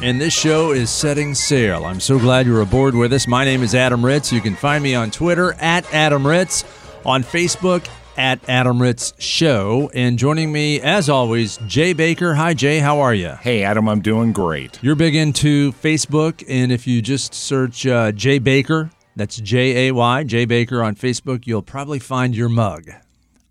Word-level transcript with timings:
And 0.00 0.20
this 0.20 0.32
show 0.32 0.72
is 0.72 0.90
setting 0.90 1.34
sail. 1.34 1.84
I'm 1.84 2.00
so 2.00 2.18
glad 2.18 2.46
you're 2.46 2.62
aboard 2.62 2.94
with 2.94 3.12
us. 3.12 3.28
My 3.28 3.44
name 3.44 3.62
is 3.62 3.74
Adam 3.74 4.04
Ritz. 4.04 4.32
You 4.32 4.40
can 4.40 4.56
find 4.56 4.82
me 4.82 4.94
on 4.96 5.12
Twitter 5.12 5.52
at 5.60 5.92
Adam 5.94 6.26
Ritz, 6.26 6.64
on 7.04 7.22
Facebook 7.22 7.88
at 8.16 8.40
Adam 8.48 8.82
Ritz 8.82 9.12
Show. 9.18 9.90
And 9.94 10.18
joining 10.18 10.50
me, 10.50 10.80
as 10.80 11.08
always, 11.08 11.58
Jay 11.68 11.92
Baker. 11.92 12.34
Hi, 12.34 12.52
Jay. 12.52 12.80
How 12.80 12.98
are 12.98 13.14
you? 13.14 13.30
Hey, 13.40 13.62
Adam, 13.62 13.88
I'm 13.88 14.00
doing 14.00 14.32
great. 14.32 14.82
You're 14.82 14.96
big 14.96 15.14
into 15.14 15.70
Facebook. 15.72 16.42
And 16.48 16.72
if 16.72 16.86
you 16.86 17.00
just 17.00 17.32
search 17.32 17.86
uh, 17.86 18.10
Jay 18.10 18.40
Baker, 18.40 18.90
that's 19.14 19.36
J 19.36 19.88
A 19.88 19.94
Y, 19.94 20.24
Jay 20.24 20.46
Baker 20.46 20.82
on 20.82 20.96
Facebook, 20.96 21.46
you'll 21.46 21.62
probably 21.62 22.00
find 22.00 22.34
your 22.34 22.48
mug. 22.48 22.90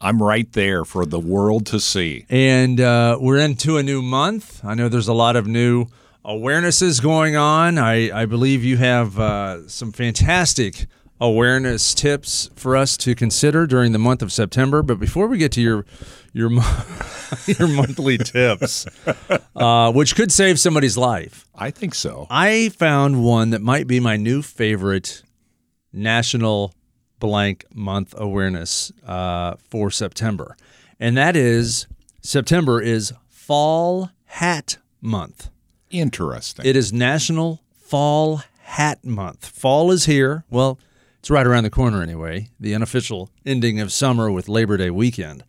I'm 0.01 0.21
right 0.21 0.51
there 0.51 0.83
for 0.83 1.05
the 1.05 1.19
world 1.19 1.65
to 1.67 1.79
see. 1.79 2.25
And 2.29 2.81
uh, 2.81 3.19
we're 3.21 3.37
into 3.37 3.77
a 3.77 3.83
new 3.83 4.01
month. 4.01 4.65
I 4.65 4.73
know 4.73 4.89
there's 4.89 5.07
a 5.07 5.13
lot 5.13 5.35
of 5.37 5.47
new 5.47 5.85
awarenesses 6.25 7.01
going 7.01 7.35
on. 7.35 7.77
I, 7.77 8.21
I 8.21 8.25
believe 8.25 8.63
you 8.63 8.77
have 8.77 9.19
uh, 9.19 9.67
some 9.67 9.91
fantastic 9.91 10.85
awareness 11.19 11.93
tips 11.93 12.49
for 12.55 12.75
us 12.75 12.97
to 12.97 13.13
consider 13.13 13.67
during 13.67 13.91
the 13.91 13.99
month 13.99 14.21
of 14.23 14.31
September. 14.31 14.81
But 14.81 14.99
before 14.99 15.27
we 15.27 15.37
get 15.37 15.51
to 15.53 15.61
your 15.61 15.85
your 16.33 16.49
your 17.45 17.67
monthly 17.67 18.17
tips, 18.17 18.85
uh, 19.55 19.91
which 19.91 20.15
could 20.15 20.31
save 20.31 20.59
somebody's 20.59 20.97
life, 20.97 21.47
I 21.55 21.71
think 21.71 21.93
so. 21.95 22.27
I 22.29 22.69
found 22.69 23.23
one 23.23 23.51
that 23.51 23.61
might 23.61 23.87
be 23.87 23.99
my 23.99 24.17
new 24.17 24.41
favorite 24.41 25.23
national 25.93 26.73
blank 27.19 27.65
month 27.73 28.15
awareness 28.17 28.91
uh, 29.05 29.55
for 29.69 29.91
September, 29.91 30.57
and 30.99 31.15
that 31.15 31.35
is 31.35 31.87
September 32.21 32.81
is 32.81 33.13
Fall 33.29 34.09
Hat 34.25 34.77
Month. 35.01 35.49
Interesting. 35.91 36.65
It 36.65 36.75
is 36.75 36.91
National 36.93 37.61
Fall 37.77 38.41
Hat 38.61 39.03
Month. 39.03 39.45
Fall 39.45 39.91
is 39.91 40.05
here. 40.05 40.45
Well, 40.49 40.79
it's 41.19 41.29
right 41.29 41.45
around 41.45 41.63
the 41.63 41.69
corner 41.69 42.01
anyway. 42.01 42.49
The 42.59 42.73
unofficial 42.73 43.29
ending 43.45 43.79
of 43.79 43.91
summer 43.91 44.31
with 44.31 44.49
Labor 44.49 44.77
Day 44.77 44.89
weekend. 44.89 45.43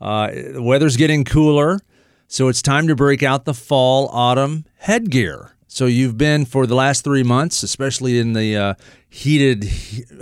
Uh, 0.00 0.30
the 0.54 0.62
weather's 0.62 0.96
getting 0.96 1.24
cooler, 1.24 1.80
so 2.26 2.48
it's 2.48 2.62
time 2.62 2.88
to 2.88 2.96
break 2.96 3.22
out 3.22 3.44
the 3.44 3.54
fall 3.54 4.08
autumn 4.08 4.64
headgear. 4.78 5.54
So 5.68 5.86
you've 5.86 6.16
been 6.16 6.44
for 6.44 6.66
the 6.66 6.74
last 6.74 7.04
three 7.04 7.22
months, 7.22 7.62
especially 7.62 8.18
in 8.18 8.32
the 8.32 8.56
uh, 8.56 8.74
heated, 9.08 9.70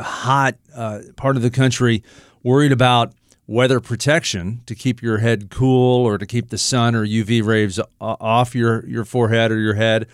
hot 0.00 0.56
uh, 0.74 1.00
part 1.16 1.36
of 1.36 1.42
the 1.42 1.50
country, 1.50 2.02
worried 2.42 2.72
about 2.72 3.12
weather 3.52 3.80
protection 3.80 4.62
to 4.64 4.74
keep 4.74 5.02
your 5.02 5.18
head 5.18 5.50
cool 5.50 6.06
or 6.06 6.16
to 6.16 6.24
keep 6.24 6.48
the 6.48 6.58
sun 6.58 6.94
or 6.94 7.06
UV 7.06 7.44
rays 7.44 7.78
off 8.00 8.54
your, 8.54 8.84
your 8.86 9.04
forehead 9.04 9.52
or 9.52 9.60
your 9.60 9.74
head 9.74 10.08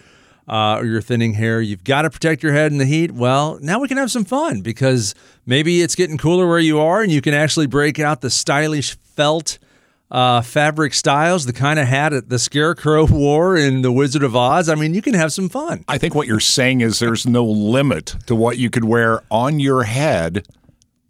uh, 0.48 0.78
or 0.78 0.84
your 0.84 1.00
thinning 1.00 1.34
hair. 1.34 1.60
You've 1.60 1.84
got 1.84 2.02
to 2.02 2.10
protect 2.10 2.42
your 2.42 2.52
head 2.52 2.72
in 2.72 2.78
the 2.78 2.84
heat. 2.84 3.12
Well, 3.12 3.58
now 3.62 3.78
we 3.78 3.86
can 3.86 3.96
have 3.96 4.10
some 4.10 4.24
fun 4.24 4.60
because 4.60 5.14
maybe 5.46 5.82
it's 5.82 5.94
getting 5.94 6.18
cooler 6.18 6.48
where 6.48 6.58
you 6.58 6.80
are 6.80 7.00
and 7.00 7.12
you 7.12 7.20
can 7.20 7.32
actually 7.32 7.68
break 7.68 8.00
out 8.00 8.20
the 8.20 8.30
stylish 8.30 8.96
felt. 8.96 9.58
Uh, 10.10 10.40
fabric 10.40 10.94
styles, 10.94 11.44
the 11.44 11.52
kind 11.52 11.78
of 11.78 11.86
hat 11.86 12.12
that 12.12 12.30
the 12.30 12.38
Scarecrow 12.38 13.06
wore 13.10 13.58
in 13.58 13.82
The 13.82 13.92
Wizard 13.92 14.22
of 14.22 14.34
Oz. 14.34 14.70
I 14.70 14.74
mean, 14.74 14.94
you 14.94 15.02
can 15.02 15.12
have 15.12 15.34
some 15.34 15.50
fun. 15.50 15.84
I 15.86 15.98
think 15.98 16.14
what 16.14 16.26
you're 16.26 16.40
saying 16.40 16.80
is 16.80 16.98
there's 16.98 17.26
no 17.26 17.44
limit 17.44 18.16
to 18.24 18.34
what 18.34 18.56
you 18.56 18.70
could 18.70 18.84
wear 18.84 19.22
on 19.30 19.60
your 19.60 19.82
head 19.82 20.46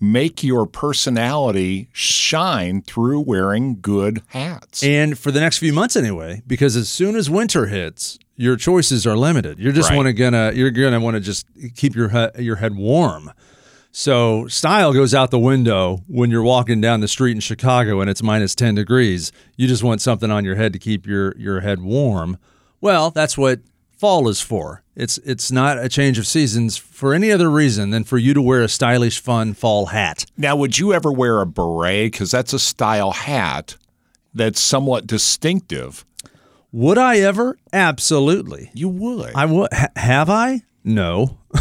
make 0.00 0.44
your 0.44 0.66
personality 0.66 1.88
shine 1.92 2.82
through 2.82 3.20
wearing 3.20 3.81
good 3.81 4.22
hats. 4.28 4.82
And 4.82 5.19
for 5.19 5.31
the 5.31 5.41
next 5.41 5.59
few 5.59 5.72
months 5.72 5.97
anyway, 5.97 6.42
because 6.47 6.76
as 6.76 6.88
soon 6.88 7.16
as 7.16 7.28
winter 7.28 7.66
hits, 7.66 8.19
your 8.37 8.56
choices 8.56 9.06
are 9.06 9.16
limited. 9.16 9.58
You're 9.58 9.72
just 9.72 9.91
Right. 9.91 9.97
want 9.97 10.06
to 10.06 10.12
gonna 10.12 10.53
you're 10.54 10.70
gonna 10.70 11.00
want 11.00 11.14
to 11.14 11.20
just 11.20 11.47
keep 11.75 11.97
your 11.97 12.08
he- 12.10 12.42
your 12.44 12.56
head 12.56 12.76
warm. 12.76 13.32
So 13.91 14.47
style 14.47 14.92
goes 14.92 15.14
out 15.14 15.31
the 15.31 15.38
window 15.38 16.04
when 16.06 16.31
you're 16.31 16.42
walking 16.42 16.81
down 16.81 17.00
the 17.00 17.08
street 17.08 17.32
in 17.32 17.41
Chicago 17.41 18.00
and 18.00 18.08
it's 18.08 18.22
minus 18.22 18.54
10 18.54 18.75
degrees. 18.76 19.32
You 19.56 19.66
just 19.66 19.82
want 19.82 20.00
something 20.00 20.31
on 20.31 20.44
your 20.44 20.54
head 20.54 20.72
to 20.75 20.78
keep 20.78 21.06
your 21.06 21.34
your 21.37 21.60
head 21.60 21.81
warm. 21.82 22.37
Well, 22.81 23.10
that's 23.10 23.37
what 23.37 23.60
fall 23.98 24.28
is 24.28 24.41
for. 24.41 24.82
It's 24.97 25.19
it's 25.19 25.53
not 25.53 25.78
a 25.78 25.88
change 25.88 26.19
of 26.19 26.26
seasons 26.26 26.76
for 26.76 27.12
any 27.12 27.31
other 27.31 27.50
reason 27.50 27.91
than 27.91 28.04
for 28.04 28.19
you 28.19 28.34
to 28.34 28.42
wear 28.42 28.62
a 28.62 28.69
stylish 28.69 29.20
fun 29.20 29.54
fall 29.54 29.86
hat. 29.86 30.25
Now, 30.36 30.56
would 30.56 30.78
you 30.78 30.92
ever 30.92 31.12
wear 31.12 31.41
a 31.41 31.47
beret? 31.47 32.12
Because 32.12 32.31
that's 32.31 32.53
a 32.53 32.58
style 32.58 33.12
hat 33.12 33.76
that's 34.34 34.60
somewhat 34.60 35.06
distinctive. 35.06 36.04
Would 36.72 36.98
I 36.98 37.19
ever? 37.19 37.58
Absolutely. 37.72 38.70
You 38.75 38.88
would. 38.88 39.32
I 39.34 39.47
would. 39.47 39.72
Ha- 39.72 39.88
have 39.97 40.31
I? 40.31 40.62
No. 40.84 41.38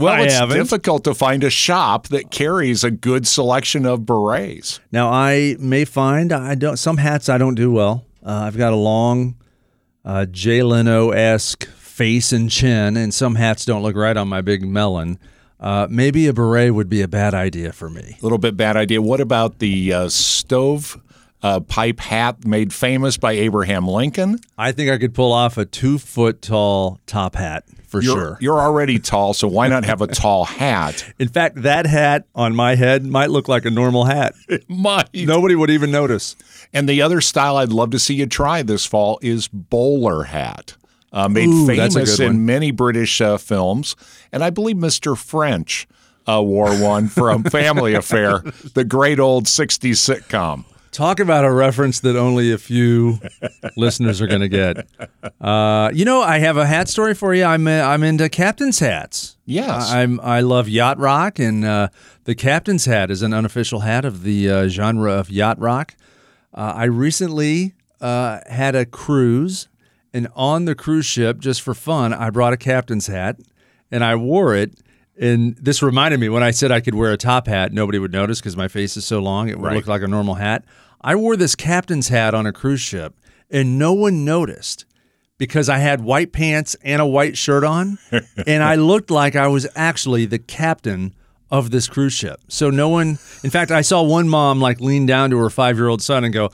well, 0.00 0.22
it's 0.22 0.54
difficult 0.54 1.04
to 1.04 1.14
find 1.14 1.44
a 1.44 1.50
shop 1.50 2.08
that 2.08 2.30
carries 2.30 2.82
a 2.84 2.90
good 2.90 3.26
selection 3.26 3.86
of 3.86 4.04
berets. 4.06 4.80
Now 4.90 5.10
I 5.10 5.56
may 5.58 5.84
find 5.84 6.32
I 6.32 6.54
don't. 6.54 6.76
Some 6.76 6.96
hats 6.96 7.28
I 7.28 7.38
don't 7.38 7.54
do 7.54 7.70
well. 7.70 8.04
Uh, 8.24 8.44
I've 8.46 8.58
got 8.58 8.72
a 8.72 8.76
long, 8.76 9.36
uh, 10.04 10.26
Jay 10.26 10.62
Leno 10.62 11.10
esque 11.10 11.66
face 11.66 12.32
and 12.32 12.50
chin, 12.50 12.96
and 12.96 13.12
some 13.12 13.34
hats 13.34 13.64
don't 13.64 13.82
look 13.82 13.96
right 13.96 14.16
on 14.16 14.28
my 14.28 14.40
big 14.40 14.66
melon. 14.66 15.18
Uh, 15.60 15.86
maybe 15.90 16.26
a 16.28 16.32
beret 16.32 16.72
would 16.72 16.88
be 16.88 17.02
a 17.02 17.08
bad 17.08 17.34
idea 17.34 17.72
for 17.72 17.90
me. 17.90 18.16
A 18.20 18.22
little 18.22 18.38
bit 18.38 18.56
bad 18.56 18.76
idea. 18.76 19.02
What 19.02 19.20
about 19.20 19.58
the 19.58 19.92
uh, 19.92 20.08
stove 20.08 21.00
uh, 21.42 21.60
pipe 21.60 21.98
hat 21.98 22.44
made 22.44 22.72
famous 22.72 23.16
by 23.16 23.32
Abraham 23.32 23.86
Lincoln? 23.88 24.38
I 24.56 24.72
think 24.72 24.90
I 24.90 24.98
could 24.98 25.14
pull 25.14 25.32
off 25.32 25.58
a 25.58 25.64
two 25.64 25.98
foot 25.98 26.42
tall 26.42 27.00
top 27.06 27.34
hat 27.34 27.64
for 27.88 28.02
You're, 28.02 28.16
sure. 28.16 28.38
you're 28.40 28.60
already 28.60 28.98
tall, 28.98 29.32
so 29.32 29.48
why 29.48 29.68
not 29.68 29.84
have 29.84 30.02
a 30.02 30.06
tall 30.06 30.44
hat? 30.44 31.10
In 31.18 31.28
fact, 31.28 31.62
that 31.62 31.86
hat 31.86 32.26
on 32.34 32.54
my 32.54 32.74
head 32.74 33.04
might 33.04 33.30
look 33.30 33.48
like 33.48 33.64
a 33.64 33.70
normal 33.70 34.04
hat. 34.04 34.34
Might. 34.68 35.08
Nobody 35.14 35.54
would 35.54 35.70
even 35.70 35.90
notice. 35.90 36.36
And 36.72 36.88
the 36.88 37.00
other 37.00 37.20
style 37.20 37.56
I'd 37.56 37.72
love 37.72 37.90
to 37.92 37.98
see 37.98 38.14
you 38.14 38.26
try 38.26 38.62
this 38.62 38.84
fall 38.84 39.18
is 39.22 39.48
bowler 39.48 40.24
hat. 40.24 40.76
Uh, 41.10 41.28
made 41.28 41.48
Ooh, 41.48 41.66
famous 41.66 42.20
in 42.20 42.44
many 42.44 42.70
British 42.70 43.20
uh, 43.22 43.38
films. 43.38 43.96
And 44.30 44.44
I 44.44 44.50
believe 44.50 44.76
Mr. 44.76 45.16
French 45.16 45.88
uh, 46.28 46.42
wore 46.42 46.76
one 46.76 47.08
from 47.08 47.42
Family 47.50 47.94
Affair, 47.94 48.40
the 48.74 48.84
great 48.84 49.18
old 49.18 49.46
60s 49.46 49.96
sitcom. 49.96 50.64
Talk 50.90 51.20
about 51.20 51.44
a 51.44 51.52
reference 51.52 52.00
that 52.00 52.16
only 52.16 52.50
a 52.52 52.58
few 52.58 53.18
listeners 53.76 54.20
are 54.20 54.26
going 54.26 54.40
to 54.40 54.48
get. 54.48 54.86
Uh, 55.40 55.90
you 55.92 56.04
know, 56.04 56.22
I 56.22 56.38
have 56.38 56.56
a 56.56 56.66
hat 56.66 56.88
story 56.88 57.14
for 57.14 57.34
you. 57.34 57.44
I'm 57.44 57.66
uh, 57.66 57.70
I'm 57.82 58.02
into 58.02 58.28
captain's 58.28 58.78
hats. 58.78 59.36
Yes. 59.44 59.90
I- 59.90 60.02
I'm 60.02 60.18
I 60.20 60.40
love 60.40 60.68
yacht 60.68 60.98
rock, 60.98 61.38
and 61.38 61.64
uh, 61.64 61.88
the 62.24 62.34
captain's 62.34 62.86
hat 62.86 63.10
is 63.10 63.22
an 63.22 63.32
unofficial 63.34 63.80
hat 63.80 64.04
of 64.04 64.22
the 64.22 64.50
uh, 64.50 64.68
genre 64.68 65.12
of 65.12 65.30
yacht 65.30 65.58
rock. 65.58 65.94
Uh, 66.54 66.72
I 66.74 66.84
recently 66.84 67.74
uh, 68.00 68.40
had 68.48 68.74
a 68.74 68.86
cruise, 68.86 69.68
and 70.14 70.28
on 70.34 70.64
the 70.64 70.74
cruise 70.74 71.06
ship, 71.06 71.38
just 71.38 71.60
for 71.62 71.74
fun, 71.74 72.12
I 72.14 72.30
brought 72.30 72.52
a 72.52 72.56
captain's 72.56 73.06
hat, 73.08 73.38
and 73.90 74.02
I 74.02 74.16
wore 74.16 74.54
it. 74.54 74.72
And 75.20 75.56
this 75.56 75.82
reminded 75.82 76.20
me 76.20 76.28
when 76.28 76.42
I 76.42 76.52
said 76.52 76.70
I 76.70 76.80
could 76.80 76.94
wear 76.94 77.12
a 77.12 77.16
top 77.16 77.46
hat, 77.48 77.72
nobody 77.72 77.98
would 77.98 78.12
notice 78.12 78.40
because 78.40 78.56
my 78.56 78.68
face 78.68 78.96
is 78.96 79.04
so 79.04 79.18
long, 79.18 79.48
it 79.48 79.58
would 79.58 79.66
Right. 79.66 79.76
look 79.76 79.86
like 79.88 80.02
a 80.02 80.08
normal 80.08 80.34
hat. 80.36 80.64
I 81.00 81.16
wore 81.16 81.36
this 81.36 81.54
captain's 81.54 82.08
hat 82.08 82.34
on 82.34 82.46
a 82.46 82.52
cruise 82.52 82.80
ship, 82.80 83.14
and 83.50 83.78
no 83.78 83.92
one 83.92 84.24
noticed 84.24 84.84
because 85.38 85.68
I 85.68 85.78
had 85.78 86.00
white 86.02 86.32
pants 86.32 86.76
and 86.82 87.00
a 87.02 87.06
white 87.06 87.36
shirt 87.38 87.64
on, 87.64 87.98
and 88.46 88.62
I 88.62 88.74
looked 88.76 89.10
like 89.10 89.34
I 89.36 89.46
was 89.48 89.66
actually 89.74 90.24
the 90.26 90.38
captain 90.38 91.14
of 91.50 91.70
this 91.70 91.88
cruise 91.88 92.12
ship. 92.12 92.40
So 92.48 92.70
no 92.70 92.88
one, 92.88 93.18
in 93.42 93.50
fact, 93.50 93.70
I 93.70 93.80
saw 93.80 94.02
one 94.02 94.28
mom 94.28 94.60
like 94.60 94.80
lean 94.80 95.06
down 95.06 95.30
to 95.30 95.38
her 95.38 95.50
five 95.50 95.76
year 95.78 95.88
old 95.88 96.02
son 96.02 96.22
and 96.24 96.32
go, 96.34 96.50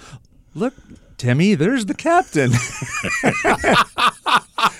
Look, 0.54 0.72
Timmy, 1.18 1.54
there's 1.54 1.86
the 1.86 1.94
captain. 1.94 2.52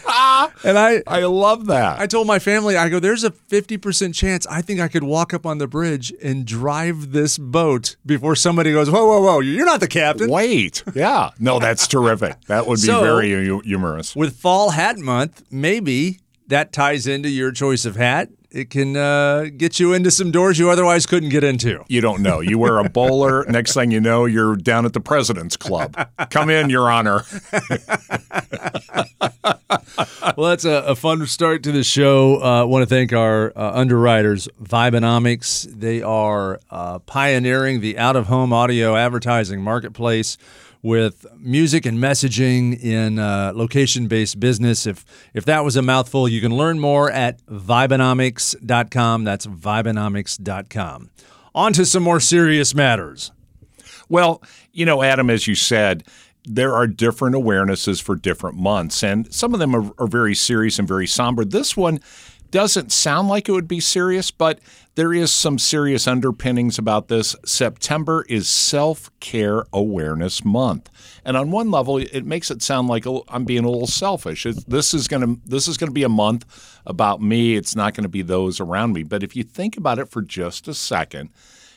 and 0.64 0.79
I, 0.79 1.02
I 1.06 1.20
love 1.25 1.67
that. 1.67 1.99
I 2.00 2.06
told 2.06 2.26
my 2.26 2.38
family, 2.38 2.76
I 2.76 2.88
go, 2.88 2.99
there's 3.00 3.25
a 3.25 3.31
50% 3.31 4.14
chance 4.14 4.46
I 4.46 4.62
think 4.62 4.81
I 4.81 4.88
could 4.88 5.05
walk 5.05 5.32
up 5.35 5.44
on 5.46 5.58
the 5.58 5.67
bridge 5.67 6.12
and 6.23 6.44
drive 6.44 7.12
this 7.12 7.38
boat 7.38 7.96
before 8.06 8.37
somebody 8.37 8.73
goes, 8.73 8.91
whoa, 8.91 9.06
whoa, 9.06 9.20
whoa, 9.23 9.41
you're 9.41 9.67
not 9.67 9.81
the 9.81 9.88
captain. 9.88 10.31
Wait. 10.31 10.82
Yeah. 10.94 11.31
No, 11.38 11.58
that's 11.58 11.87
terrific. 11.94 12.41
That 12.46 12.67
would 12.67 12.76
be 12.76 12.87
So- 12.87 13.00
very 13.02 13.29
humorous. 13.64 14.14
With 14.17 14.37
Fall 14.37 14.70
Hat 14.70 14.99
Month, 14.99 15.43
maybe 15.50 16.20
that 16.49 16.73
ties 16.73 17.06
into 17.06 17.29
your 17.29 17.52
choice 17.52 17.85
of 17.85 17.97
hat. 17.97 18.29
It 18.55 18.71
can 18.71 18.97
uh, 18.97 19.47
get 19.56 19.81
you 19.81 19.93
into 19.95 20.12
some 20.12 20.31
doors 20.31 20.61
you 20.61 20.71
otherwise 20.71 21.06
couldn't 21.06 21.31
get 21.31 21.43
into. 21.43 21.85
You 21.89 22.01
don't 22.01 22.23
know. 22.23 22.39
You 22.39 22.56
wear 22.56 22.79
a 22.79 22.89
bowler. 22.89 23.45
next 23.49 23.75
thing 23.75 23.91
you 23.91 24.01
know, 24.01 24.27
you're 24.27 24.55
down 24.55 24.87
at 24.87 24.93
the 24.93 25.01
President's 25.01 25.56
Club. 25.56 25.97
Come 26.31 26.51
in, 26.51 26.71
Your 26.71 26.89
Honor. 26.89 27.25
well, 30.37 30.51
that's 30.51 30.65
a, 30.65 30.85
a, 30.87 30.95
fun 30.95 31.27
start 31.27 31.65
to 31.65 31.73
the 31.73 31.83
show. 31.83 32.37
I 32.37 32.61
uh, 32.61 32.67
want 32.67 32.83
to 32.83 32.87
thank 32.87 33.12
our 33.12 33.53
uh, 33.56 33.73
underwriters, 33.75 34.49
Vibenomics. 34.62 35.65
They 35.65 36.00
are 36.03 36.61
uh, 36.71 37.00
pioneering 37.00 37.81
the 37.81 37.99
out 37.99 38.15
of 38.15 38.29
home 38.29 38.53
audio 38.53 38.95
advertising 38.95 39.62
marketplace 39.62 40.39
with 40.85 41.25
music 41.39 41.87
and 41.87 41.99
messaging 41.99 42.79
in 42.79 43.19
uh, 43.19 43.53
location-based 43.55 44.39
business. 44.39 44.87
If 44.87 45.05
if 45.33 45.47
that 45.47 45.65
was 45.65 45.77
a 45.77 45.83
mouthful, 45.83 46.29
you 46.29 46.43
can 46.43 46.55
learn 46.55 46.79
more 46.79 47.11
at 47.11 47.45
Vibenomics.com. 47.47 49.25
That's 49.25 49.47
Vibenomics.com. 49.47 51.11
On 51.55 51.73
to 51.73 51.87
some 51.87 52.03
more 52.03 52.21
serious 52.21 52.75
matters. 52.75 53.33
Well, 54.11 54.43
you 54.73 54.85
know, 54.85 55.03
Adam, 55.03 55.31
as 55.31 55.47
you 55.47 55.55
said, 55.55 56.05
there 56.45 56.75
are 56.75 56.87
different 56.87 57.35
awarenesses 57.35 58.03
for 58.03 58.15
different 58.15 58.59
months, 58.59 59.03
and 59.03 59.33
some 59.33 59.55
of 59.55 59.61
them 59.61 59.75
are, 59.75 59.91
are 59.97 60.07
very 60.07 60.35
serious 60.35 60.79
and 60.79 60.87
very 60.87 61.07
somber. 61.07 61.47
This 61.47 61.79
one 61.79 61.99
doesn't 62.55 62.93
sound 62.93 63.27
like 63.27 63.49
it 63.49 63.53
would 63.53 63.67
be 63.67 63.81
serious, 63.81 64.31
but 64.31 64.61
there 64.95 65.12
is 65.12 65.33
some 65.33 65.59
serious 65.59 66.06
underpinnings 66.06 66.79
about 66.79 67.09
this. 67.09 67.35
September 67.45 68.25
is 68.29 68.49
Self 68.49 69.11
Care 69.19 69.67
Awareness 69.73 70.45
Month, 70.45 70.89
and 71.25 71.37
on 71.37 71.51
one 71.51 71.73
level, 71.73 71.99
it 71.99 72.25
makes 72.25 72.53
it 72.53 72.62
sound 72.62 72.87
like 72.87 73.09
oh, 73.09 73.25
I'm 73.27 73.45
being 73.45 73.65
a 73.65 73.69
little 73.69 73.89
selfish. 73.89 74.47
This 74.69 74.95
is 74.95 75.09
going 75.09 75.23
to 75.23 75.41
this 75.45 75.67
is 75.67 75.77
going 75.77 75.89
to 75.89 75.95
be 75.95 76.05
a 76.05 76.09
month 76.09 76.79
about 76.87 77.21
me. 77.21 77.56
It's 77.56 77.75
not 77.75 77.93
going 77.93 78.05
to 78.05 78.09
be 78.09 78.23
those 78.23 78.61
around 78.61 78.93
me. 78.93 79.03
But 79.03 79.25
if 79.25 79.35
you 79.35 79.43
think 79.43 79.77
about 79.77 79.99
it 79.99 80.09
for 80.09 80.23
just 80.23 80.69
a 80.69 80.75
second, 80.75 81.31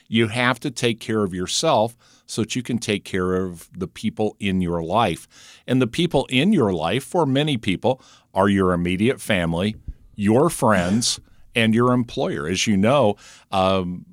you 0.06 0.28
have 0.28 0.60
to 0.60 0.70
take 0.70 1.00
care 1.00 1.24
of 1.24 1.34
yourself 1.34 1.96
so 2.24 2.42
that 2.42 2.54
you 2.54 2.62
can 2.62 2.78
take 2.78 3.04
care 3.04 3.34
of 3.34 3.68
the 3.76 3.88
people 3.88 4.36
in 4.38 4.60
your 4.60 4.84
life. 4.84 5.26
And 5.66 5.82
the 5.82 5.88
people 5.88 6.24
in 6.30 6.52
your 6.52 6.72
life, 6.72 7.02
for 7.02 7.26
many 7.26 7.56
people, 7.56 8.00
are 8.32 8.48
your 8.48 8.72
immediate 8.72 9.20
family 9.20 9.74
your 10.18 10.50
friends, 10.50 11.20
and 11.54 11.74
your 11.74 11.92
employer. 11.92 12.46
As 12.46 12.66
you 12.66 12.76
know, 12.76 13.16
um, 13.52 14.04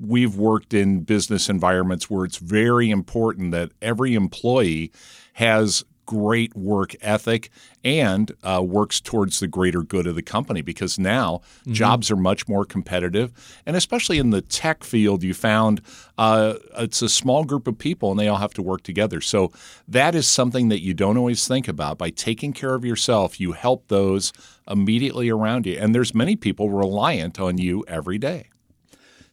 we've 0.00 0.36
worked 0.36 0.72
in 0.72 1.00
business 1.00 1.48
environments 1.48 2.08
where 2.08 2.24
it's 2.24 2.38
very 2.38 2.90
important 2.90 3.50
that 3.50 3.72
every 3.82 4.14
employee 4.14 4.92
has 5.34 5.84
great 6.10 6.56
work 6.56 6.96
ethic 7.02 7.50
and 7.84 8.32
uh, 8.42 8.60
works 8.60 9.00
towards 9.00 9.38
the 9.38 9.46
greater 9.46 9.84
good 9.84 10.08
of 10.08 10.16
the 10.16 10.22
company 10.22 10.60
because 10.60 10.98
now 10.98 11.40
mm-hmm. 11.60 11.72
jobs 11.72 12.10
are 12.10 12.16
much 12.16 12.48
more 12.48 12.64
competitive. 12.64 13.32
And 13.64 13.76
especially 13.76 14.18
in 14.18 14.30
the 14.30 14.42
tech 14.42 14.82
field, 14.82 15.22
you 15.22 15.34
found 15.34 15.80
uh, 16.18 16.54
it's 16.76 17.00
a 17.00 17.08
small 17.08 17.44
group 17.44 17.68
of 17.68 17.78
people 17.78 18.10
and 18.10 18.18
they 18.18 18.26
all 18.26 18.38
have 18.38 18.54
to 18.54 18.62
work 18.62 18.82
together. 18.82 19.20
So 19.20 19.52
that 19.86 20.16
is 20.16 20.26
something 20.26 20.68
that 20.68 20.82
you 20.82 20.94
don't 20.94 21.16
always 21.16 21.46
think 21.46 21.68
about. 21.68 21.96
By 21.96 22.10
taking 22.10 22.52
care 22.52 22.74
of 22.74 22.84
yourself, 22.84 23.38
you 23.38 23.52
help 23.52 23.86
those 23.86 24.32
immediately 24.66 25.30
around 25.30 25.64
you. 25.64 25.78
And 25.78 25.94
there's 25.94 26.12
many 26.12 26.34
people 26.34 26.70
reliant 26.70 27.38
on 27.38 27.56
you 27.56 27.84
every 27.86 28.18
day 28.18 28.50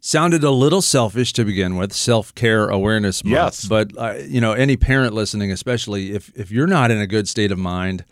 sounded 0.08 0.42
a 0.42 0.52
little 0.52 0.82
selfish 0.82 1.34
to 1.34 1.44
begin 1.44 1.76
with 1.76 1.92
self-care 1.92 2.70
awareness 2.70 3.26
month 3.26 3.34
yes. 3.34 3.66
but 3.66 3.92
uh, 3.98 4.14
you 4.26 4.40
know 4.40 4.54
any 4.54 4.78
parent 4.78 5.14
listening 5.14 5.52
especially 5.52 6.14
if 6.16 6.32
if 6.34 6.50
you're 6.50 6.66
not 6.66 6.90
in 6.90 6.98
a 6.98 7.06
good 7.06 7.28
state 7.28 7.52
of 7.52 7.60
mind 7.60 8.06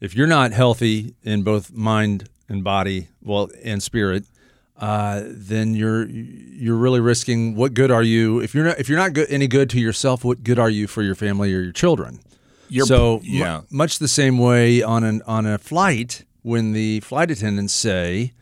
if 0.00 0.12
you're 0.12 0.26
not 0.26 0.50
healthy 0.50 1.14
in 1.22 1.44
both 1.44 1.72
mind 1.72 2.28
and 2.48 2.64
body 2.64 3.06
well 3.22 3.48
and 3.62 3.80
spirit 3.80 4.24
uh, 4.78 5.22
then 5.26 5.74
you're 5.74 6.08
you're 6.08 6.76
really 6.76 6.98
risking 6.98 7.54
what 7.54 7.74
good 7.74 7.92
are 7.92 8.02
you 8.02 8.40
if 8.40 8.52
you're 8.52 8.64
not 8.64 8.80
if 8.80 8.88
you're 8.88 8.98
not 8.98 9.12
good, 9.12 9.28
any 9.30 9.46
good 9.46 9.70
to 9.70 9.78
yourself 9.78 10.24
what 10.24 10.42
good 10.42 10.58
are 10.58 10.70
you 10.70 10.88
for 10.88 11.02
your 11.02 11.14
family 11.14 11.54
or 11.54 11.60
your 11.60 11.72
children 11.72 12.18
you're, 12.68 12.86
so 12.86 13.20
yeah. 13.22 13.58
m- 13.58 13.66
much 13.70 14.00
the 14.00 14.08
same 14.08 14.36
way 14.36 14.82
on 14.82 15.04
an 15.04 15.22
on 15.28 15.46
a 15.46 15.58
flight 15.58 16.24
when 16.42 16.72
the 16.72 16.98
flight 17.00 17.30
attendants 17.30 17.72
say 17.72 18.32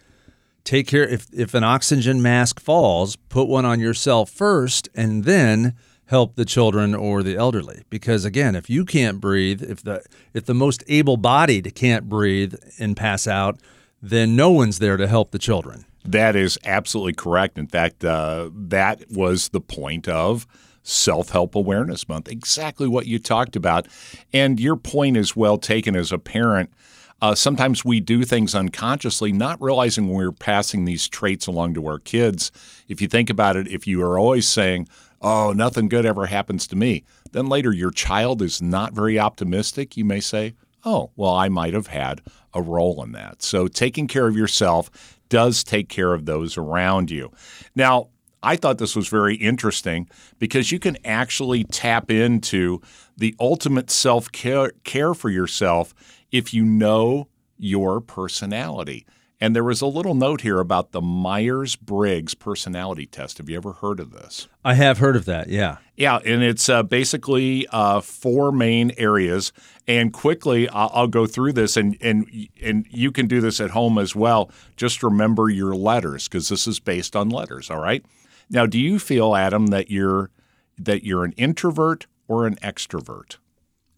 take 0.68 0.86
care 0.86 1.08
if 1.08 1.26
if 1.32 1.54
an 1.54 1.64
oxygen 1.64 2.20
mask 2.20 2.60
falls, 2.60 3.16
put 3.16 3.48
one 3.48 3.64
on 3.64 3.80
yourself 3.80 4.28
first 4.28 4.86
and 4.94 5.24
then 5.24 5.74
help 6.06 6.36
the 6.36 6.44
children 6.44 6.94
or 6.94 7.22
the 7.22 7.36
elderly. 7.36 7.84
Because 7.88 8.26
again 8.26 8.54
if 8.54 8.68
you 8.68 8.84
can't 8.84 9.18
breathe 9.18 9.62
if 9.62 9.82
the 9.82 10.04
if 10.34 10.44
the 10.44 10.54
most 10.54 10.84
able-bodied 10.86 11.74
can't 11.74 12.08
breathe 12.08 12.54
and 12.78 12.96
pass 12.96 13.26
out 13.26 13.58
then 14.02 14.36
no 14.36 14.50
one's 14.50 14.78
there 14.78 14.96
to 14.96 15.08
help 15.08 15.30
the 15.30 15.38
children. 15.38 15.86
That 16.04 16.36
is 16.36 16.58
absolutely 16.64 17.14
correct. 17.14 17.56
In 17.58 17.66
fact 17.66 18.04
uh, 18.04 18.50
that 18.52 19.10
was 19.10 19.48
the 19.48 19.62
point 19.62 20.06
of 20.06 20.46
self-help 20.82 21.54
awareness 21.54 22.08
month. 22.08 22.28
Exactly 22.28 22.88
what 22.88 23.06
you 23.06 23.18
talked 23.18 23.56
about. 23.56 23.88
And 24.34 24.60
your 24.60 24.76
point 24.76 25.16
is 25.16 25.34
well 25.34 25.56
taken 25.56 25.96
as 25.96 26.12
a 26.12 26.18
parent 26.18 26.70
uh, 27.20 27.34
sometimes 27.34 27.84
we 27.84 28.00
do 28.00 28.24
things 28.24 28.54
unconsciously, 28.54 29.32
not 29.32 29.60
realizing 29.60 30.08
we're 30.08 30.32
passing 30.32 30.84
these 30.84 31.08
traits 31.08 31.46
along 31.46 31.74
to 31.74 31.86
our 31.86 31.98
kids. 31.98 32.52
If 32.86 33.00
you 33.00 33.08
think 33.08 33.28
about 33.28 33.56
it, 33.56 33.68
if 33.68 33.86
you 33.86 34.02
are 34.02 34.18
always 34.18 34.46
saying, 34.46 34.88
oh, 35.20 35.52
nothing 35.52 35.88
good 35.88 36.06
ever 36.06 36.26
happens 36.26 36.66
to 36.68 36.76
me, 36.76 37.04
then 37.32 37.46
later 37.46 37.72
your 37.72 37.90
child 37.90 38.40
is 38.40 38.62
not 38.62 38.92
very 38.92 39.18
optimistic, 39.18 39.96
you 39.96 40.04
may 40.04 40.20
say, 40.20 40.54
oh, 40.84 41.10
well, 41.16 41.34
I 41.34 41.48
might 41.48 41.74
have 41.74 41.88
had 41.88 42.20
a 42.54 42.62
role 42.62 43.02
in 43.02 43.12
that. 43.12 43.42
So 43.42 43.66
taking 43.66 44.06
care 44.06 44.28
of 44.28 44.36
yourself 44.36 45.18
does 45.28 45.64
take 45.64 45.88
care 45.88 46.14
of 46.14 46.24
those 46.24 46.56
around 46.56 47.10
you. 47.10 47.32
Now, 47.74 48.08
I 48.42 48.54
thought 48.56 48.78
this 48.78 48.94
was 48.94 49.08
very 49.08 49.34
interesting 49.34 50.08
because 50.38 50.70
you 50.70 50.78
can 50.78 50.96
actually 51.04 51.64
tap 51.64 52.10
into 52.10 52.80
the 53.16 53.34
ultimate 53.40 53.90
self 53.90 54.30
care 54.30 55.14
for 55.14 55.28
yourself 55.28 55.92
if 56.30 56.52
you 56.52 56.64
know 56.64 57.28
your 57.56 58.00
personality. 58.00 59.06
And 59.40 59.54
there 59.54 59.64
was 59.64 59.80
a 59.80 59.86
little 59.86 60.14
note 60.14 60.40
here 60.40 60.58
about 60.58 60.90
the 60.90 61.00
Myers 61.00 61.76
Briggs 61.76 62.34
personality 62.34 63.06
test. 63.06 63.38
Have 63.38 63.48
you 63.48 63.56
ever 63.56 63.74
heard 63.74 64.00
of 64.00 64.10
this? 64.10 64.48
I 64.64 64.74
have 64.74 64.98
heard 64.98 65.14
of 65.14 65.26
that, 65.26 65.48
yeah. 65.48 65.76
Yeah, 65.96 66.18
and 66.24 66.42
it's 66.42 66.68
uh, 66.68 66.82
basically 66.82 67.66
uh, 67.70 68.00
four 68.00 68.50
main 68.50 68.92
areas. 68.96 69.52
And 69.86 70.12
quickly, 70.12 70.68
I'll, 70.68 70.90
I'll, 70.92 71.06
go 71.06 71.26
through 71.26 71.52
this, 71.52 71.76
and, 71.76 71.96
and, 72.00 72.48
and 72.60 72.86
you 72.90 73.12
can 73.12 73.28
do 73.28 73.40
this 73.40 73.60
at 73.60 73.70
home 73.70 73.96
as 73.96 74.14
well. 74.14 74.50
Just 74.76 75.04
remember 75.04 75.48
your 75.48 75.74
letters 75.74 76.26
because 76.26 76.48
this 76.48 76.66
is 76.66 76.80
based 76.80 77.14
on 77.14 77.28
letters, 77.28 77.70
all 77.70 77.80
right? 77.80 78.04
Now, 78.50 78.66
do 78.66 78.78
you 78.78 78.98
feel, 78.98 79.36
Adam, 79.36 79.68
that 79.68 79.88
you're, 79.88 80.30
that 80.78 81.04
you're 81.04 81.24
an 81.24 81.32
introvert 81.32 82.08
or 82.26 82.44
an 82.46 82.56
extrovert? 82.56 83.36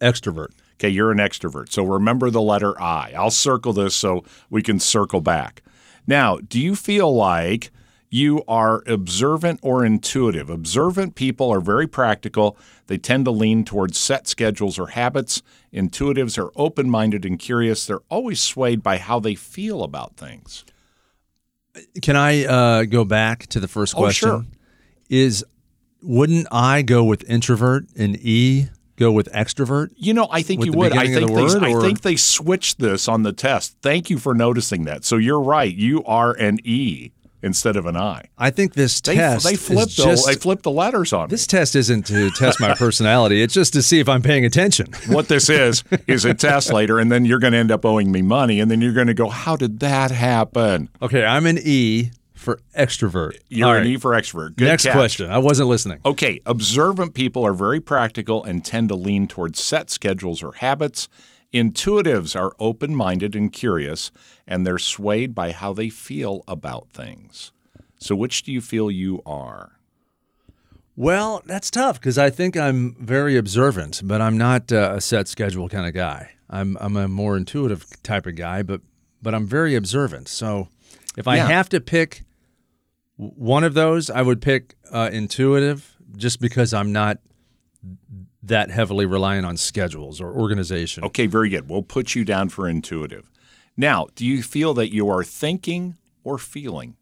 Extrovert. 0.02 0.50
Okay, 0.80 0.88
you're 0.88 1.12
an 1.12 1.18
extrovert. 1.18 1.70
So 1.70 1.84
remember 1.84 2.30
the 2.30 2.40
letter 2.40 2.80
I. 2.80 3.12
I'll 3.14 3.30
circle 3.30 3.74
this 3.74 3.94
so 3.94 4.24
we 4.48 4.62
can 4.62 4.80
circle 4.80 5.20
back. 5.20 5.62
Now, 6.06 6.38
do 6.38 6.58
you 6.58 6.74
feel 6.74 7.14
like 7.14 7.70
you 8.08 8.42
are 8.48 8.82
observant 8.86 9.60
or 9.62 9.84
intuitive? 9.84 10.48
Observant 10.48 11.16
people 11.16 11.50
are 11.50 11.60
very 11.60 11.86
practical. 11.86 12.56
They 12.86 12.96
tend 12.96 13.26
to 13.26 13.30
lean 13.30 13.62
towards 13.62 13.98
set 13.98 14.26
schedules 14.26 14.78
or 14.78 14.88
habits. 14.88 15.42
Intuitives 15.70 16.38
are 16.38 16.50
open 16.56 16.88
minded 16.88 17.26
and 17.26 17.38
curious. 17.38 17.86
They're 17.86 18.00
always 18.08 18.40
swayed 18.40 18.82
by 18.82 18.96
how 18.96 19.20
they 19.20 19.34
feel 19.34 19.82
about 19.82 20.16
things. 20.16 20.64
Can 22.00 22.16
I 22.16 22.46
uh, 22.46 22.84
go 22.84 23.04
back 23.04 23.46
to 23.48 23.60
the 23.60 23.68
first 23.68 23.94
question? 23.94 24.28
Oh, 24.30 24.32
sure. 24.32 24.46
Is 25.10 25.44
wouldn't 26.02 26.46
I 26.50 26.80
go 26.80 27.04
with 27.04 27.28
introvert 27.28 27.84
and 27.98 28.16
E 28.16 28.70
go 29.00 29.10
with 29.10 29.28
extrovert? 29.32 29.90
You 29.96 30.14
know, 30.14 30.28
I 30.30 30.42
think 30.42 30.64
you 30.64 30.72
would. 30.72 30.96
I 30.96 31.06
think 31.06 31.26
they, 31.26 31.34
word, 31.34 31.64
I 31.64 31.80
think 31.80 32.02
they 32.02 32.16
switched 32.16 32.78
this 32.78 33.08
on 33.08 33.24
the 33.24 33.32
test. 33.32 33.76
Thank 33.82 34.10
you 34.10 34.18
for 34.18 34.34
noticing 34.34 34.84
that. 34.84 35.04
So 35.04 35.16
you're 35.16 35.40
right. 35.40 35.74
You 35.74 36.04
are 36.04 36.32
an 36.34 36.58
E 36.62 37.10
instead 37.42 37.76
of 37.76 37.86
an 37.86 37.96
I. 37.96 38.26
I 38.38 38.50
think 38.50 38.74
this 38.74 39.00
they, 39.00 39.14
test 39.14 39.44
they 39.44 39.56
flipped 39.56 39.96
the, 39.96 40.04
just, 40.04 40.26
they 40.26 40.34
flipped 40.34 40.62
the 40.62 40.70
letters 40.70 41.12
on. 41.12 41.28
This 41.28 41.48
me. 41.48 41.58
test 41.58 41.74
isn't 41.74 42.06
to 42.06 42.30
test 42.30 42.60
my 42.60 42.74
personality. 42.78 43.42
It's 43.42 43.54
just 43.54 43.72
to 43.72 43.82
see 43.82 43.98
if 43.98 44.08
I'm 44.08 44.22
paying 44.22 44.44
attention. 44.44 44.92
what 45.08 45.28
this 45.28 45.48
is 45.48 45.82
is 46.06 46.24
a 46.24 46.34
test 46.34 46.72
later, 46.72 46.98
and 46.98 47.10
then 47.10 47.24
you're 47.24 47.38
going 47.38 47.54
to 47.54 47.58
end 47.58 47.72
up 47.72 47.84
owing 47.84 48.12
me 48.12 48.22
money, 48.22 48.60
and 48.60 48.70
then 48.70 48.80
you're 48.80 48.92
going 48.92 49.06
to 49.06 49.14
go, 49.14 49.28
"How 49.28 49.56
did 49.56 49.80
that 49.80 50.10
happen?" 50.10 50.88
Okay, 51.02 51.24
I'm 51.24 51.46
an 51.46 51.58
E 51.62 52.10
for 52.40 52.60
extrovert. 52.76 53.36
You're 53.48 53.68
All 53.68 53.74
an. 53.76 53.86
E 53.86 53.96
for 53.96 54.12
extrovert. 54.12 54.56
Good 54.56 54.64
Next 54.66 54.84
catch. 54.84 54.94
question. 54.94 55.30
I 55.30 55.38
wasn't 55.38 55.68
listening. 55.68 56.00
Okay. 56.04 56.40
Observant 56.46 57.14
people 57.14 57.46
are 57.46 57.52
very 57.52 57.80
practical 57.80 58.42
and 58.42 58.64
tend 58.64 58.88
to 58.88 58.94
lean 58.94 59.28
towards 59.28 59.60
set 59.62 59.90
schedules 59.90 60.42
or 60.42 60.52
habits. 60.54 61.08
Intuitives 61.52 62.34
are 62.34 62.52
open 62.58 62.94
minded 62.94 63.34
and 63.34 63.52
curious, 63.52 64.10
and 64.46 64.64
they're 64.66 64.78
swayed 64.78 65.34
by 65.34 65.52
how 65.52 65.72
they 65.72 65.88
feel 65.90 66.42
about 66.46 66.88
things. 66.92 67.52
So, 67.98 68.14
which 68.16 68.44
do 68.44 68.52
you 68.52 68.60
feel 68.60 68.90
you 68.90 69.20
are? 69.26 69.72
Well, 70.96 71.42
that's 71.46 71.70
tough 71.70 71.98
because 72.00 72.18
I 72.18 72.30
think 72.30 72.56
I'm 72.56 72.94
very 73.00 73.36
observant, 73.36 74.02
but 74.04 74.20
I'm 74.20 74.36
not 74.38 74.70
uh, 74.72 74.92
a 74.96 75.00
set 75.00 75.28
schedule 75.28 75.68
kind 75.68 75.86
of 75.86 75.94
guy. 75.94 76.30
I'm 76.48 76.76
I'm 76.80 76.96
a 76.96 77.08
more 77.08 77.36
intuitive 77.36 77.84
type 78.02 78.26
of 78.26 78.36
guy, 78.36 78.62
but 78.62 78.80
but 79.22 79.34
I'm 79.34 79.46
very 79.46 79.74
observant. 79.74 80.28
So 80.28 80.68
if 81.16 81.26
I 81.28 81.36
Yeah. 81.36 81.46
have 81.48 81.68
to 81.70 81.80
pick 81.80 82.22
one 83.20 83.64
of 83.64 83.74
those, 83.74 84.08
I 84.08 84.22
would 84.22 84.40
pick 84.40 84.76
uh, 84.90 85.10
intuitive 85.12 85.96
just 86.16 86.40
because 86.40 86.72
I'm 86.72 86.90
not 86.90 87.18
that 88.42 88.70
heavily 88.70 89.04
reliant 89.04 89.44
on 89.44 89.58
schedules 89.58 90.20
or 90.20 90.32
organization. 90.32 91.04
Okay, 91.04 91.26
very 91.26 91.50
good. 91.50 91.68
We'll 91.68 91.82
put 91.82 92.14
you 92.14 92.24
down 92.24 92.48
for 92.48 92.66
intuitive. 92.66 93.30
Now, 93.76 94.06
do 94.14 94.24
you 94.24 94.42
feel 94.42 94.72
that 94.74 94.92
you 94.92 95.08
are 95.10 95.22
thinking 95.22 95.96
or 96.24 96.38
feeling? 96.38 96.96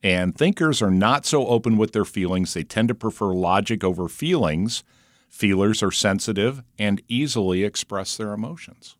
And 0.00 0.36
thinkers 0.36 0.80
are 0.80 0.92
not 0.92 1.26
so 1.26 1.48
open 1.48 1.76
with 1.76 1.92
their 1.92 2.04
feelings. 2.04 2.54
They 2.54 2.62
tend 2.62 2.86
to 2.88 2.94
prefer 2.94 3.32
logic 3.34 3.82
over 3.82 4.08
feelings. 4.08 4.84
Feelers 5.28 5.82
are 5.82 5.90
sensitive 5.90 6.62
and 6.78 7.02
easily 7.08 7.64
express 7.64 8.16
their 8.16 8.32
emotions. 8.32 8.94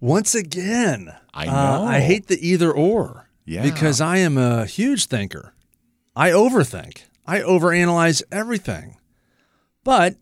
Once 0.00 0.34
again, 0.34 1.14
I 1.34 1.46
uh, 1.46 1.82
I 1.82 2.00
hate 2.00 2.26
the 2.28 2.48
either 2.48 2.72
or. 2.72 3.28
Yeah. 3.52 3.62
Because 3.62 4.00
I 4.00 4.16
am 4.18 4.38
a 4.38 4.64
huge 4.64 5.06
thinker. 5.06 5.52
I 6.16 6.30
overthink. 6.30 7.02
I 7.26 7.40
overanalyze 7.40 8.22
everything. 8.32 8.96
But 9.84 10.16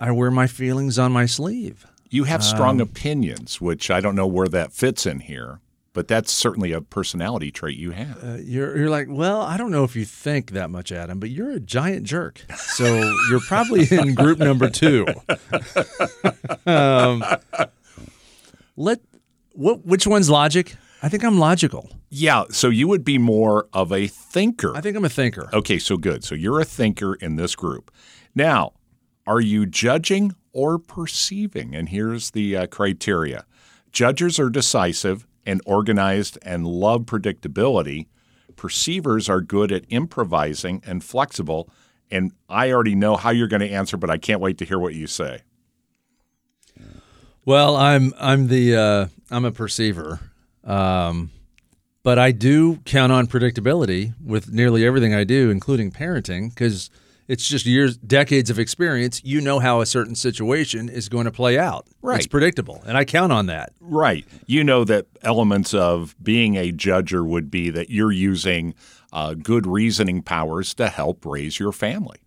I 0.00 0.10
wear 0.10 0.32
my 0.32 0.48
feelings 0.48 0.98
on 0.98 1.12
my 1.12 1.26
sleeve. 1.26 1.86
You 2.08 2.24
have 2.24 2.42
strong 2.42 2.80
opinions, 2.80 3.60
which 3.60 3.88
I 3.88 4.00
don't 4.00 4.16
know 4.16 4.26
where 4.26 4.48
that 4.48 4.72
fits 4.72 5.06
in 5.06 5.20
here, 5.20 5.60
but 5.92 6.08
that's 6.08 6.32
certainly 6.32 6.72
a 6.72 6.80
personality 6.80 7.52
trait 7.52 7.78
you 7.78 7.92
have. 7.92 8.24
Uh, 8.24 8.36
you're 8.42 8.76
you're 8.76 8.90
like, 8.90 9.06
well, 9.08 9.42
I 9.42 9.56
don't 9.56 9.70
know 9.70 9.84
if 9.84 9.94
you 9.94 10.04
think 10.04 10.50
that 10.50 10.70
much, 10.70 10.90
Adam, 10.90 11.20
but 11.20 11.30
you're 11.30 11.52
a 11.52 11.60
giant 11.60 12.02
jerk. 12.02 12.44
So 12.56 12.84
you're 13.30 13.38
probably 13.40 13.86
in 13.88 14.14
group 14.14 14.40
number 14.40 14.68
two. 14.68 15.06
um, 16.66 17.24
let 18.76 19.00
what? 19.52 19.86
Which 19.86 20.04
one's 20.04 20.28
logic? 20.28 20.74
I 21.04 21.08
think 21.08 21.22
I'm 21.22 21.38
logical. 21.38 21.90
Yeah, 22.10 22.44
so 22.50 22.68
you 22.68 22.88
would 22.88 23.04
be 23.04 23.18
more 23.18 23.68
of 23.72 23.92
a 23.92 24.06
thinker. 24.06 24.76
I 24.76 24.80
think 24.80 24.96
I'm 24.96 25.04
a 25.04 25.08
thinker. 25.08 25.48
Okay, 25.52 25.78
so 25.78 25.96
good. 25.96 26.24
So 26.24 26.34
you're 26.34 26.60
a 26.60 26.64
thinker 26.64 27.14
in 27.14 27.36
this 27.36 27.54
group. 27.54 27.90
Now, 28.34 28.72
are 29.26 29.40
you 29.40 29.64
judging 29.64 30.34
or 30.52 30.78
perceiving? 30.78 31.74
And 31.74 31.88
here's 31.88 32.32
the 32.32 32.56
uh, 32.56 32.66
criteria 32.66 33.46
judges 33.92 34.38
are 34.38 34.50
decisive 34.50 35.26
and 35.46 35.60
organized 35.64 36.38
and 36.42 36.66
love 36.66 37.02
predictability. 37.02 38.06
Perceivers 38.56 39.28
are 39.28 39.40
good 39.40 39.72
at 39.72 39.84
improvising 39.88 40.82
and 40.84 41.02
flexible. 41.02 41.70
And 42.10 42.32
I 42.48 42.72
already 42.72 42.94
know 42.94 43.16
how 43.16 43.30
you're 43.30 43.48
going 43.48 43.60
to 43.60 43.70
answer, 43.70 43.96
but 43.96 44.10
I 44.10 44.18
can't 44.18 44.40
wait 44.40 44.58
to 44.58 44.64
hear 44.64 44.78
what 44.78 44.94
you 44.94 45.06
say. 45.06 45.42
Well, 47.44 47.76
I'm 47.76 48.12
I'm 48.18 48.48
the 48.48 48.76
uh, 48.76 49.06
I'm 49.30 49.44
a 49.44 49.52
perceiver, 49.52 50.20
um, 50.62 51.30
but 52.02 52.18
I 52.18 52.32
do 52.32 52.76
count 52.84 53.12
on 53.12 53.26
predictability 53.26 54.14
with 54.24 54.50
nearly 54.52 54.86
everything 54.86 55.14
I 55.14 55.24
do, 55.24 55.50
including 55.50 55.90
parenting, 55.90 56.48
because 56.50 56.90
it's 57.28 57.48
just 57.48 57.66
years, 57.66 57.96
decades 57.98 58.50
of 58.50 58.58
experience. 58.58 59.20
You 59.24 59.40
know 59.40 59.58
how 59.60 59.80
a 59.80 59.86
certain 59.86 60.14
situation 60.14 60.88
is 60.88 61.08
going 61.08 61.26
to 61.26 61.30
play 61.30 61.58
out. 61.58 61.86
It's 62.02 62.26
predictable, 62.26 62.82
and 62.86 62.96
I 62.96 63.04
count 63.04 63.32
on 63.32 63.46
that. 63.46 63.72
Right. 63.80 64.26
You 64.46 64.64
know 64.64 64.84
that 64.84 65.06
elements 65.22 65.72
of 65.74 66.16
being 66.22 66.56
a 66.56 66.72
judger 66.72 67.24
would 67.26 67.50
be 67.50 67.70
that 67.70 67.90
you're 67.90 68.12
using 68.12 68.74
uh, 69.12 69.34
good 69.34 69.66
reasoning 69.66 70.22
powers 70.22 70.74
to 70.74 70.88
help 70.88 71.24
raise 71.26 71.58
your 71.60 71.72
family. 71.72 72.18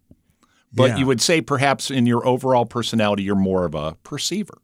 But 0.75 0.91
Yeah. 0.91 0.97
you 0.97 1.05
would 1.05 1.21
say 1.21 1.41
perhaps 1.41 1.91
in 1.91 2.05
your 2.05 2.25
overall 2.25 2.65
personality, 2.65 3.23
you're 3.23 3.35
more 3.35 3.65
of 3.65 3.75
a 3.75 3.95
perceiver. 4.03 4.57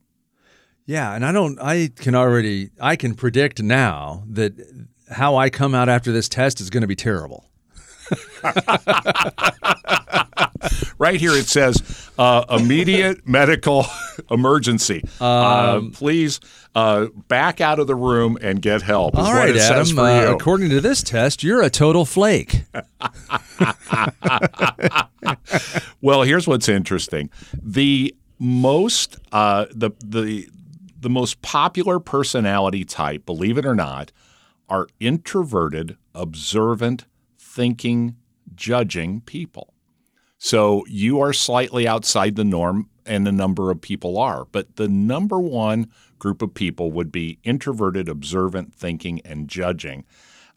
Yeah, 0.85 1.13
and 1.13 1.23
I 1.23 1.31
don't. 1.31 1.59
I 1.61 1.91
can 1.95 2.15
already. 2.15 2.71
I 2.81 2.95
can 2.95 3.13
predict 3.13 3.61
now 3.61 4.23
that 4.27 4.53
how 5.09 5.35
I 5.37 5.49
come 5.49 5.73
out 5.75 5.89
after 5.89 6.11
this 6.11 6.29
test 6.29 6.61
is 6.61 6.69
going 6.69 6.81
to 6.81 6.87
be 6.87 6.95
terrible. 6.95 7.45
Right 10.97 11.17
here 11.21 11.31
it 11.31 11.47
says 11.47 12.09
uh, 12.19 12.43
immediate 12.49 13.25
medical 13.25 13.85
emergency. 14.31 15.01
uh, 15.21 15.77
Um, 15.77 15.91
please 15.91 16.41
uh, 16.75 17.05
back 17.29 17.61
out 17.61 17.79
of 17.79 17.87
the 17.87 17.95
room 17.95 18.37
and 18.41 18.61
get 18.61 18.81
help. 18.81 19.15
All 19.17 19.33
right, 19.33 19.55
Adam. 19.55 19.97
Uh, 19.97 20.33
according 20.35 20.69
to 20.71 20.81
this 20.81 21.01
test, 21.01 21.41
you're 21.43 21.61
a 21.61 21.69
total 21.69 22.03
flake. 22.05 22.63
Well, 26.01 26.23
here's 26.23 26.47
what's 26.47 26.69
interesting: 26.69 27.29
the 27.61 28.15
most 28.39 29.17
uh, 29.31 29.65
the 29.71 29.91
the 30.03 30.47
the 30.99 31.09
most 31.09 31.41
popular 31.41 31.99
personality 31.99 32.83
type, 32.85 33.25
believe 33.25 33.57
it 33.57 33.65
or 33.65 33.75
not, 33.75 34.11
are 34.69 34.88
introverted, 34.99 35.97
observant, 36.13 37.05
thinking, 37.38 38.15
judging 38.55 39.21
people. 39.21 39.73
So 40.38 40.85
you 40.88 41.19
are 41.19 41.33
slightly 41.33 41.88
outside 41.88 42.35
the 42.35 42.45
norm, 42.45 42.89
and 43.05 43.27
a 43.27 43.31
number 43.31 43.71
of 43.71 43.81
people 43.81 44.17
are. 44.17 44.45
But 44.45 44.75
the 44.75 44.88
number 44.88 45.39
one 45.39 45.91
group 46.19 46.41
of 46.41 46.53
people 46.53 46.91
would 46.91 47.11
be 47.11 47.39
introverted, 47.43 48.07
observant, 48.07 48.73
thinking, 48.73 49.19
and 49.25 49.47
judging. 49.47 50.05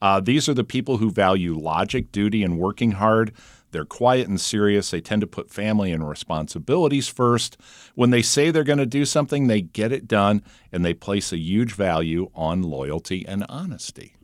Uh, 0.00 0.20
these 0.20 0.48
are 0.48 0.54
the 0.54 0.64
people 0.64 0.98
who 0.98 1.10
value 1.10 1.56
logic, 1.58 2.12
duty, 2.12 2.42
and 2.42 2.58
working 2.58 2.92
hard. 2.92 3.32
They're 3.72 3.84
quiet 3.84 4.28
and 4.28 4.40
serious. 4.40 4.90
They 4.90 5.00
tend 5.00 5.20
to 5.22 5.26
put 5.26 5.50
family 5.50 5.90
and 5.92 6.08
responsibilities 6.08 7.08
first. 7.08 7.56
When 7.94 8.10
they 8.10 8.22
say 8.22 8.50
they're 8.50 8.62
going 8.64 8.78
to 8.78 8.86
do 8.86 9.04
something, 9.04 9.46
they 9.48 9.60
get 9.62 9.92
it 9.92 10.06
done, 10.06 10.42
and 10.70 10.84
they 10.84 10.94
place 10.94 11.32
a 11.32 11.38
huge 11.38 11.72
value 11.74 12.30
on 12.34 12.62
loyalty 12.62 13.26
and 13.26 13.44
honesty. 13.48 14.14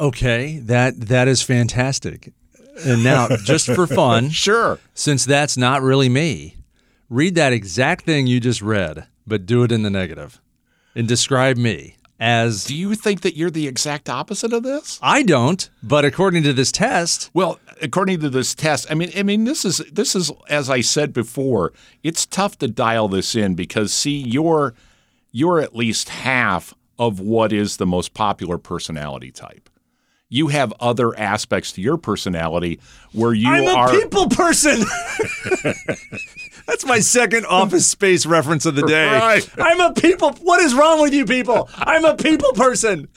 Okay, 0.00 0.58
that 0.64 1.00
that 1.08 1.28
is 1.28 1.42
fantastic. 1.42 2.32
And 2.84 3.02
now, 3.02 3.28
just 3.44 3.66
for 3.66 3.86
fun, 4.02 4.30
Sure. 4.30 4.78
since 4.94 5.24
that's 5.24 5.56
not 5.56 5.82
really 5.82 6.08
me, 6.08 6.56
read 7.08 7.34
that 7.36 7.52
exact 7.52 8.04
thing 8.04 8.26
you 8.26 8.40
just 8.40 8.62
read, 8.62 9.06
but 9.26 9.46
do 9.46 9.62
it 9.62 9.72
in 9.72 9.82
the 9.82 9.90
negative, 9.90 10.40
and 10.94 11.06
describe 11.08 11.56
me 11.56 11.96
as 12.20 12.64
Do 12.64 12.74
you 12.74 12.94
think 12.96 13.20
that 13.22 13.36
you're 13.36 13.50
the 13.50 13.68
exact 13.68 14.08
opposite 14.08 14.52
of 14.52 14.62
this? 14.64 14.98
I 15.02 15.22
don't. 15.22 15.68
But 15.82 16.04
according 16.04 16.42
to 16.44 16.52
this 16.52 16.72
test, 16.72 17.30
Well, 17.32 17.58
according 17.82 18.20
to 18.20 18.30
this 18.30 18.54
test, 18.54 18.86
I 18.90 18.94
mean, 18.94 19.10
I 19.16 19.22
mean, 19.22 19.44
this 19.44 19.64
is 19.64 19.78
this 19.92 20.14
is 20.14 20.30
as 20.48 20.70
I 20.70 20.80
said 20.80 21.12
before, 21.12 21.72
it's 22.02 22.26
tough 22.26 22.58
to 22.58 22.68
dial 22.68 23.08
this 23.08 23.34
in 23.34 23.54
because 23.54 23.92
see, 23.92 24.18
you're 24.18 24.74
you're 25.32 25.60
at 25.60 25.74
least 25.74 26.08
half 26.08 26.74
of 26.98 27.20
what 27.20 27.52
is 27.52 27.76
the 27.76 27.86
most 27.86 28.14
popular 28.14 28.58
personality 28.58 29.30
type. 29.30 29.70
You 30.30 30.48
have 30.48 30.74
other 30.78 31.18
aspects 31.18 31.72
to 31.72 31.80
your 31.80 31.96
personality 31.96 32.80
where 33.12 33.32
you 33.32 33.48
I'm 33.48 33.64
a 33.64 33.74
are 33.74 33.90
people 33.90 34.28
person. 34.28 34.80
That's 36.66 36.84
my 36.84 37.00
second 37.00 37.46
office 37.46 37.86
space 37.86 38.26
reference 38.26 38.66
of 38.66 38.74
the 38.74 38.82
day. 38.86 39.06
Right. 39.06 39.48
I'm 39.58 39.80
a 39.80 39.94
people. 39.94 40.32
What 40.42 40.60
is 40.60 40.74
wrong 40.74 41.00
with 41.00 41.14
you 41.14 41.24
people? 41.24 41.70
I'm 41.76 42.04
a 42.04 42.14
people 42.14 42.52
person. 42.52 43.08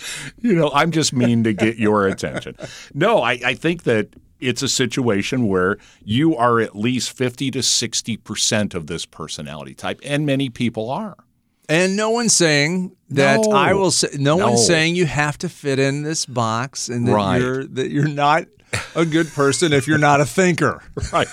you 0.41 0.55
know, 0.55 0.71
I'm 0.73 0.91
just 0.91 1.11
mean 1.11 1.43
to 1.43 1.51
get 1.51 1.77
your 1.77 2.07
attention. 2.07 2.55
No, 2.93 3.21
I, 3.21 3.31
I 3.43 3.55
think 3.55 3.83
that 3.83 4.07
it's 4.41 4.61
a 4.61 4.67
situation 4.67 5.47
where 5.47 5.77
you 6.03 6.35
are 6.35 6.59
at 6.59 6.75
least 6.75 7.11
50 7.15 7.51
to 7.51 7.59
60% 7.59 8.73
of 8.73 8.87
this 8.87 9.05
personality 9.05 9.73
type, 9.73 9.99
and 10.03 10.25
many 10.25 10.49
people 10.49 10.89
are. 10.89 11.15
And 11.69 11.95
no 11.95 12.09
one's 12.09 12.33
saying 12.33 12.95
that 13.11 13.39
No. 13.45 13.51
I 13.51 13.73
will 13.73 13.91
say. 13.91 14.09
No, 14.17 14.37
No. 14.37 14.49
one's 14.49 14.65
saying 14.65 14.95
you 14.95 15.05
have 15.05 15.37
to 15.37 15.47
fit 15.47 15.79
in 15.79 16.03
this 16.03 16.25
box 16.25 16.89
and 16.89 17.07
that 17.07 17.13
Right. 17.13 17.41
you're 17.41 17.63
that 17.65 17.91
you're 17.91 18.07
not 18.09 18.45
a 18.95 19.05
good 19.05 19.27
person 19.29 19.73
if 19.73 19.87
you're 19.87 19.97
not 19.97 20.21
a 20.21 20.25
thinker. 20.25 20.83
Right. 21.11 21.27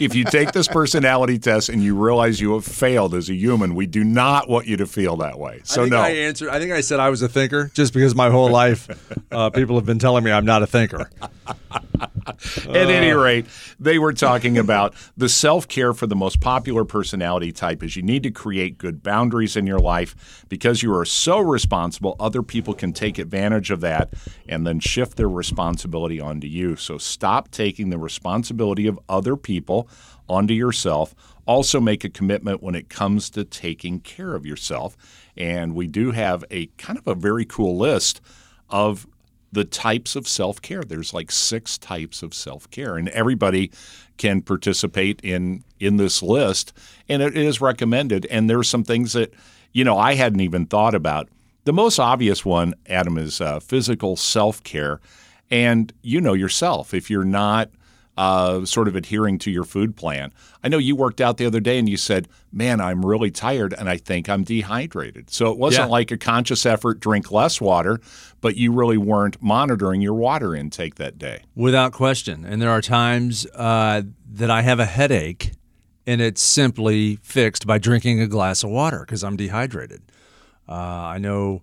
if 0.00 0.14
you 0.14 0.24
take 0.24 0.52
this 0.52 0.66
personality 0.66 1.38
test 1.38 1.68
and 1.68 1.82
you 1.82 1.94
realize 1.94 2.40
you 2.40 2.54
have 2.54 2.64
failed 2.64 3.14
as 3.14 3.28
a 3.28 3.34
human, 3.34 3.76
we 3.76 3.86
do 3.86 4.02
not 4.02 4.48
want 4.48 4.66
you 4.66 4.76
to 4.78 4.86
feel 4.86 5.16
that 5.18 5.38
way. 5.38 5.60
So 5.62 5.82
I 5.82 5.84
think 5.84 5.92
no. 5.92 6.00
I 6.00 6.08
answered. 6.10 6.48
I 6.48 6.58
think 6.58 6.72
I 6.72 6.80
said 6.80 6.98
I 6.98 7.10
was 7.10 7.22
a 7.22 7.28
thinker 7.28 7.70
just 7.74 7.94
because 7.94 8.14
my 8.14 8.30
whole 8.30 8.50
life 8.50 8.88
uh, 9.30 9.50
people 9.50 9.76
have 9.76 9.86
been 9.86 10.00
telling 10.00 10.24
me 10.24 10.32
I'm 10.32 10.46
not 10.46 10.62
a 10.62 10.66
thinker. 10.66 11.10
At 12.26 12.74
any 12.74 13.12
rate, 13.12 13.46
they 13.78 13.98
were 13.98 14.12
talking 14.12 14.56
about 14.56 14.94
the 15.16 15.28
self 15.28 15.68
care 15.68 15.92
for 15.92 16.06
the 16.06 16.16
most 16.16 16.40
popular 16.40 16.84
personality 16.84 17.52
type 17.52 17.82
is 17.82 17.96
you 17.96 18.02
need 18.02 18.22
to 18.22 18.30
create 18.30 18.78
good 18.78 19.02
boundaries 19.02 19.56
in 19.56 19.66
your 19.66 19.78
life 19.78 20.44
because 20.48 20.82
you 20.82 20.94
are 20.94 21.04
so 21.04 21.38
responsible. 21.38 22.16
Other 22.18 22.42
people 22.42 22.74
can 22.74 22.92
take 22.92 23.18
advantage 23.18 23.70
of 23.70 23.80
that 23.82 24.14
and 24.48 24.66
then 24.66 24.80
shift 24.80 25.16
their 25.16 25.28
responsibility 25.28 26.20
onto 26.20 26.46
you. 26.46 26.63
So 26.76 26.98
stop 26.98 27.50
taking 27.50 27.90
the 27.90 27.98
responsibility 27.98 28.86
of 28.86 28.98
other 29.08 29.36
people 29.36 29.88
onto 30.28 30.54
yourself. 30.54 31.14
Also, 31.46 31.78
make 31.80 32.04
a 32.04 32.08
commitment 32.08 32.62
when 32.62 32.74
it 32.74 32.88
comes 32.88 33.28
to 33.30 33.44
taking 33.44 34.00
care 34.00 34.34
of 34.34 34.46
yourself. 34.46 34.96
And 35.36 35.74
we 35.74 35.86
do 35.86 36.12
have 36.12 36.44
a 36.50 36.66
kind 36.78 36.98
of 36.98 37.06
a 37.06 37.14
very 37.14 37.44
cool 37.44 37.76
list 37.76 38.20
of 38.70 39.06
the 39.54 39.64
types 39.64 40.16
of 40.16 40.26
self 40.26 40.60
care. 40.60 40.82
There's 40.82 41.14
like 41.14 41.30
six 41.30 41.78
types 41.78 42.22
of 42.22 42.34
self 42.34 42.68
care, 42.70 42.96
and 42.96 43.08
everybody 43.10 43.70
can 44.16 44.42
participate 44.42 45.20
in 45.22 45.64
in 45.80 45.96
this 45.96 46.22
list, 46.22 46.72
and 47.08 47.22
it 47.22 47.36
is 47.36 47.60
recommended. 47.60 48.26
And 48.30 48.50
there's 48.50 48.68
some 48.68 48.84
things 48.84 49.12
that 49.12 49.32
you 49.72 49.84
know 49.84 49.96
I 49.96 50.14
hadn't 50.14 50.40
even 50.40 50.66
thought 50.66 50.94
about. 50.94 51.28
The 51.64 51.72
most 51.72 51.98
obvious 51.98 52.44
one, 52.44 52.74
Adam, 52.86 53.16
is 53.16 53.40
uh, 53.40 53.60
physical 53.60 54.16
self 54.16 54.62
care, 54.64 55.00
and 55.50 55.92
you 56.02 56.20
know 56.20 56.32
yourself 56.34 56.94
if 56.94 57.10
you're 57.10 57.24
not 57.24 57.70
uh, 58.16 58.64
sort 58.64 58.86
of 58.86 58.94
adhering 58.94 59.38
to 59.40 59.50
your 59.50 59.64
food 59.64 59.96
plan. 59.96 60.32
I 60.62 60.68
know 60.68 60.78
you 60.78 60.94
worked 60.94 61.20
out 61.20 61.36
the 61.36 61.46
other 61.46 61.58
day 61.58 61.80
and 61.80 61.88
you 61.88 61.96
said, 61.96 62.28
Man, 62.52 62.80
I'm 62.80 63.04
really 63.04 63.32
tired 63.32 63.74
and 63.76 63.88
I 63.88 63.96
think 63.96 64.28
I'm 64.28 64.44
dehydrated. 64.44 65.30
So 65.30 65.50
it 65.50 65.58
wasn't 65.58 65.88
Yeah. 65.88 65.92
like 65.92 66.12
a 66.12 66.16
conscious 66.16 66.64
effort, 66.64 67.00
drink 67.00 67.32
less 67.32 67.60
water, 67.60 67.98
but 68.40 68.56
you 68.56 68.70
really 68.72 68.98
weren't 68.98 69.42
monitoring 69.42 70.00
your 70.00 70.14
water 70.14 70.54
intake 70.54 70.94
that 70.94 71.18
day. 71.18 71.42
Without 71.56 71.92
question. 71.92 72.44
And 72.44 72.62
there 72.62 72.70
are 72.70 72.80
times 72.80 73.46
uh, 73.56 74.02
that 74.34 74.50
I 74.50 74.62
have 74.62 74.78
a 74.78 74.86
headache 74.86 75.50
and 76.06 76.20
it's 76.20 76.40
simply 76.42 77.16
fixed 77.22 77.66
by 77.66 77.78
drinking 77.78 78.20
a 78.20 78.28
glass 78.28 78.62
of 78.62 78.70
water 78.70 79.00
because 79.00 79.24
I'm 79.24 79.36
dehydrated. 79.36 80.02
Uh, 80.68 80.72
I 80.74 81.18
know 81.18 81.62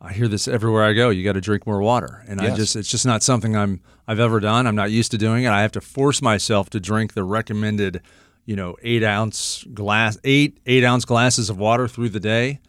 I 0.00 0.12
hear 0.12 0.28
this 0.28 0.46
everywhere 0.46 0.84
I 0.84 0.92
go. 0.92 1.10
You 1.10 1.24
got 1.24 1.32
to 1.32 1.40
drink 1.40 1.66
more 1.66 1.80
water, 1.80 2.22
and 2.28 2.40
I 2.40 2.54
just 2.54 2.76
it's 2.76 2.90
just 2.90 3.06
not 3.06 3.22
something 3.22 3.56
I'm 3.56 3.80
I've 4.06 4.20
ever 4.20 4.40
done. 4.40 4.66
I'm 4.66 4.76
not 4.76 4.90
used 4.90 5.10
to 5.12 5.18
doing 5.18 5.44
it. 5.44 5.48
I 5.48 5.62
have 5.62 5.72
to 5.72 5.80
force 5.80 6.20
myself 6.20 6.70
to 6.70 6.80
drink 6.80 7.14
the 7.14 7.24
recommended, 7.24 8.02
you 8.44 8.56
know, 8.56 8.76
eight 8.82 9.02
ounce 9.02 9.64
glass, 9.72 10.18
eight 10.22 10.58
eight 10.66 10.84
ounce 10.84 11.04
glasses 11.04 11.48
of 11.48 11.58
water 11.58 11.88
through 11.88 12.10
the 12.10 12.20
day. 12.20 12.60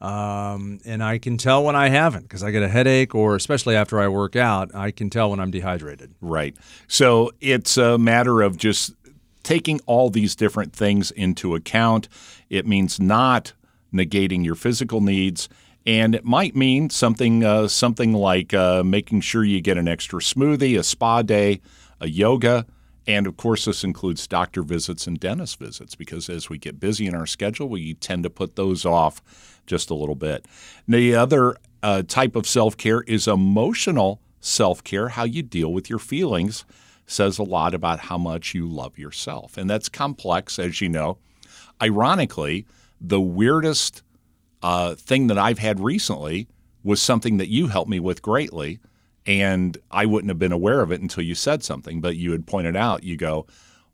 Um, 0.00 0.78
and 0.84 1.02
I 1.02 1.18
can 1.18 1.38
tell 1.38 1.64
when 1.64 1.74
I 1.74 1.88
haven't 1.88 2.22
because 2.22 2.42
I 2.42 2.50
get 2.50 2.62
a 2.62 2.68
headache, 2.68 3.14
or 3.14 3.34
especially 3.34 3.74
after 3.74 3.98
I 3.98 4.08
work 4.08 4.36
out, 4.36 4.74
I 4.74 4.90
can 4.90 5.10
tell 5.10 5.30
when 5.30 5.40
I'm 5.40 5.50
dehydrated. 5.50 6.14
Right. 6.20 6.54
So 6.86 7.32
it's 7.40 7.76
a 7.78 7.98
matter 7.98 8.42
of 8.42 8.56
just 8.58 8.94
taking 9.42 9.80
all 9.86 10.10
these 10.10 10.36
different 10.36 10.72
things 10.72 11.10
into 11.12 11.54
account. 11.54 12.08
It 12.50 12.66
means 12.66 13.00
not 13.00 13.54
negating 13.92 14.44
your 14.44 14.54
physical 14.54 15.00
needs. 15.00 15.48
And 15.86 16.14
it 16.14 16.24
might 16.24 16.56
mean 16.56 16.90
something, 16.90 17.44
uh, 17.44 17.68
something 17.68 18.12
like 18.12 18.52
uh, 18.52 18.82
making 18.82 19.20
sure 19.20 19.44
you 19.44 19.60
get 19.60 19.78
an 19.78 19.86
extra 19.86 20.20
smoothie, 20.20 20.78
a 20.78 20.82
spa 20.82 21.22
day, 21.22 21.60
a 22.00 22.08
yoga, 22.08 22.66
and 23.06 23.26
of 23.26 23.36
course, 23.36 23.66
this 23.66 23.84
includes 23.84 24.26
doctor 24.26 24.62
visits 24.62 25.06
and 25.06 25.18
dentist 25.18 25.58
visits 25.58 25.94
because 25.94 26.28
as 26.28 26.50
we 26.50 26.58
get 26.58 26.80
busy 26.80 27.06
in 27.06 27.14
our 27.14 27.26
schedule, 27.26 27.68
we 27.68 27.94
tend 27.94 28.24
to 28.24 28.30
put 28.30 28.56
those 28.56 28.84
off 28.84 29.22
just 29.66 29.90
a 29.90 29.94
little 29.94 30.16
bit. 30.16 30.46
The 30.88 31.14
other 31.14 31.56
uh, 31.82 32.02
type 32.02 32.34
of 32.34 32.48
self 32.48 32.76
care 32.76 33.02
is 33.02 33.28
emotional 33.28 34.20
self 34.40 34.82
care, 34.82 35.10
how 35.10 35.24
you 35.24 35.42
deal 35.42 35.72
with 35.72 35.88
your 35.88 35.98
feelings. 35.98 36.64
Says 37.08 37.38
a 37.38 37.44
lot 37.44 37.72
about 37.72 38.00
how 38.00 38.18
much 38.18 38.52
you 38.52 38.66
love 38.66 38.98
yourself. 38.98 39.56
And 39.56 39.70
that's 39.70 39.88
complex, 39.88 40.58
as 40.58 40.80
you 40.80 40.88
know. 40.88 41.18
Ironically, 41.80 42.66
the 43.00 43.20
weirdest 43.20 44.02
uh, 44.66 44.96
thing 44.96 45.28
that 45.28 45.38
I've 45.38 45.60
had 45.60 45.78
recently 45.78 46.48
was 46.82 47.00
something 47.00 47.36
that 47.36 47.48
you 47.48 47.68
helped 47.68 47.88
me 47.88 48.00
with 48.00 48.20
greatly. 48.20 48.80
And 49.24 49.78
I 49.92 50.06
wouldn't 50.06 50.28
have 50.28 50.40
been 50.40 50.50
aware 50.50 50.80
of 50.80 50.90
it 50.90 51.00
until 51.00 51.22
you 51.22 51.36
said 51.36 51.62
something, 51.62 52.00
but 52.00 52.16
you 52.16 52.32
had 52.32 52.48
pointed 52.48 52.74
out, 52.74 53.04
you 53.04 53.16
go, 53.16 53.46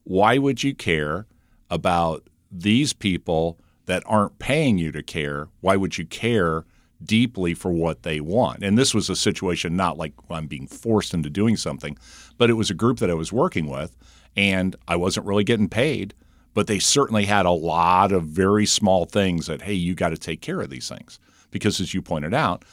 why 0.04 0.38
would 0.38 0.62
you 0.62 0.74
care 0.74 1.26
about 1.68 2.26
these 2.50 2.94
people 2.94 3.58
that 3.84 4.02
aren't 4.06 4.38
paying 4.38 4.78
you 4.78 4.90
to 4.92 5.02
care? 5.02 5.48
Why 5.60 5.76
would 5.76 5.98
you 5.98 6.06
care 6.06 6.64
deeply 7.04 7.52
for 7.52 7.70
what 7.70 8.02
they 8.02 8.20
want? 8.20 8.64
And 8.64 8.78
this 8.78 8.94
was 8.94 9.10
a 9.10 9.16
situation 9.16 9.76
not 9.76 9.98
like 9.98 10.14
I'm 10.30 10.46
being 10.46 10.66
forced 10.66 11.12
into 11.12 11.28
doing 11.28 11.58
something, 11.58 11.98
but 12.38 12.48
it 12.48 12.54
was 12.54 12.70
a 12.70 12.74
group 12.74 12.98
that 13.00 13.10
I 13.10 13.14
was 13.14 13.30
working 13.30 13.66
with, 13.66 13.94
and 14.36 14.74
I 14.88 14.96
wasn't 14.96 15.26
really 15.26 15.44
getting 15.44 15.68
paid 15.68 16.14
but 16.54 16.66
they 16.66 16.78
certainly 16.78 17.24
had 17.24 17.46
a 17.46 17.50
lot 17.50 18.12
of 18.12 18.24
very 18.24 18.66
small 18.66 19.04
things 19.04 19.46
that 19.46 19.62
hey 19.62 19.74
you 19.74 19.94
got 19.94 20.10
to 20.10 20.18
take 20.18 20.40
care 20.40 20.60
of 20.60 20.70
these 20.70 20.88
things. 20.88 21.18
Because 21.50 21.80
as 21.80 21.92
you 21.92 22.02
pointed 22.02 22.34
out 22.34 22.64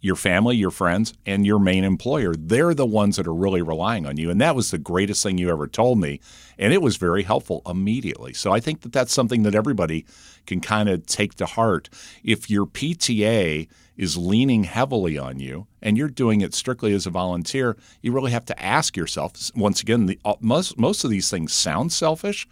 your 0.00 0.16
family 0.16 0.54
your 0.56 0.70
friends 0.70 1.14
and 1.24 1.46
your 1.46 1.58
main 1.58 1.82
employer 1.82 2.34
they're 2.36 2.74
the 2.74 2.86
ones 2.86 3.16
that 3.16 3.26
are 3.26 3.34
really 3.34 3.62
relying 3.62 4.06
on 4.06 4.16
you 4.16 4.30
and 4.30 4.40
that 4.40 4.54
was 4.54 4.70
the 4.70 4.78
greatest 4.78 5.22
thing 5.22 5.38
you 5.38 5.50
ever 5.50 5.66
told 5.66 5.98
me 5.98 6.20
and 6.58 6.72
it 6.72 6.82
was 6.82 6.96
very 6.96 7.22
helpful 7.22 7.62
immediately. 7.66 8.32
So 8.32 8.52
i 8.52 8.60
think 8.60 8.82
that 8.82 8.92
that's 8.92 9.12
something 9.12 9.42
that 9.42 9.54
everybody 9.54 10.04
can 10.46 10.60
kind 10.60 10.88
of 10.88 11.06
take 11.06 11.34
to 11.34 11.46
heart. 11.46 11.88
If 12.22 12.50
your 12.50 12.66
pta 12.66 13.66
is 13.96 14.16
leaning 14.16 14.64
heavily 14.64 15.16
on 15.16 15.40
you 15.40 15.66
and 15.80 15.96
you're 15.96 16.08
doing 16.08 16.42
it 16.42 16.54
strictly 16.54 16.92
as 16.92 17.06
a 17.06 17.10
volunteer 17.10 17.76
you 18.02 18.12
really 18.12 18.32
have 18.32 18.44
to 18.46 18.62
ask 18.62 18.96
yourself 18.96 19.50
once 19.56 19.80
again 19.80 20.06
the, 20.06 20.18
uh, 20.24 20.34
most, 20.40 20.78
most 20.78 21.04
of 21.04 21.10
these 21.10 21.30
things 21.30 21.52
sound 21.54 21.90
selfish 21.92 22.46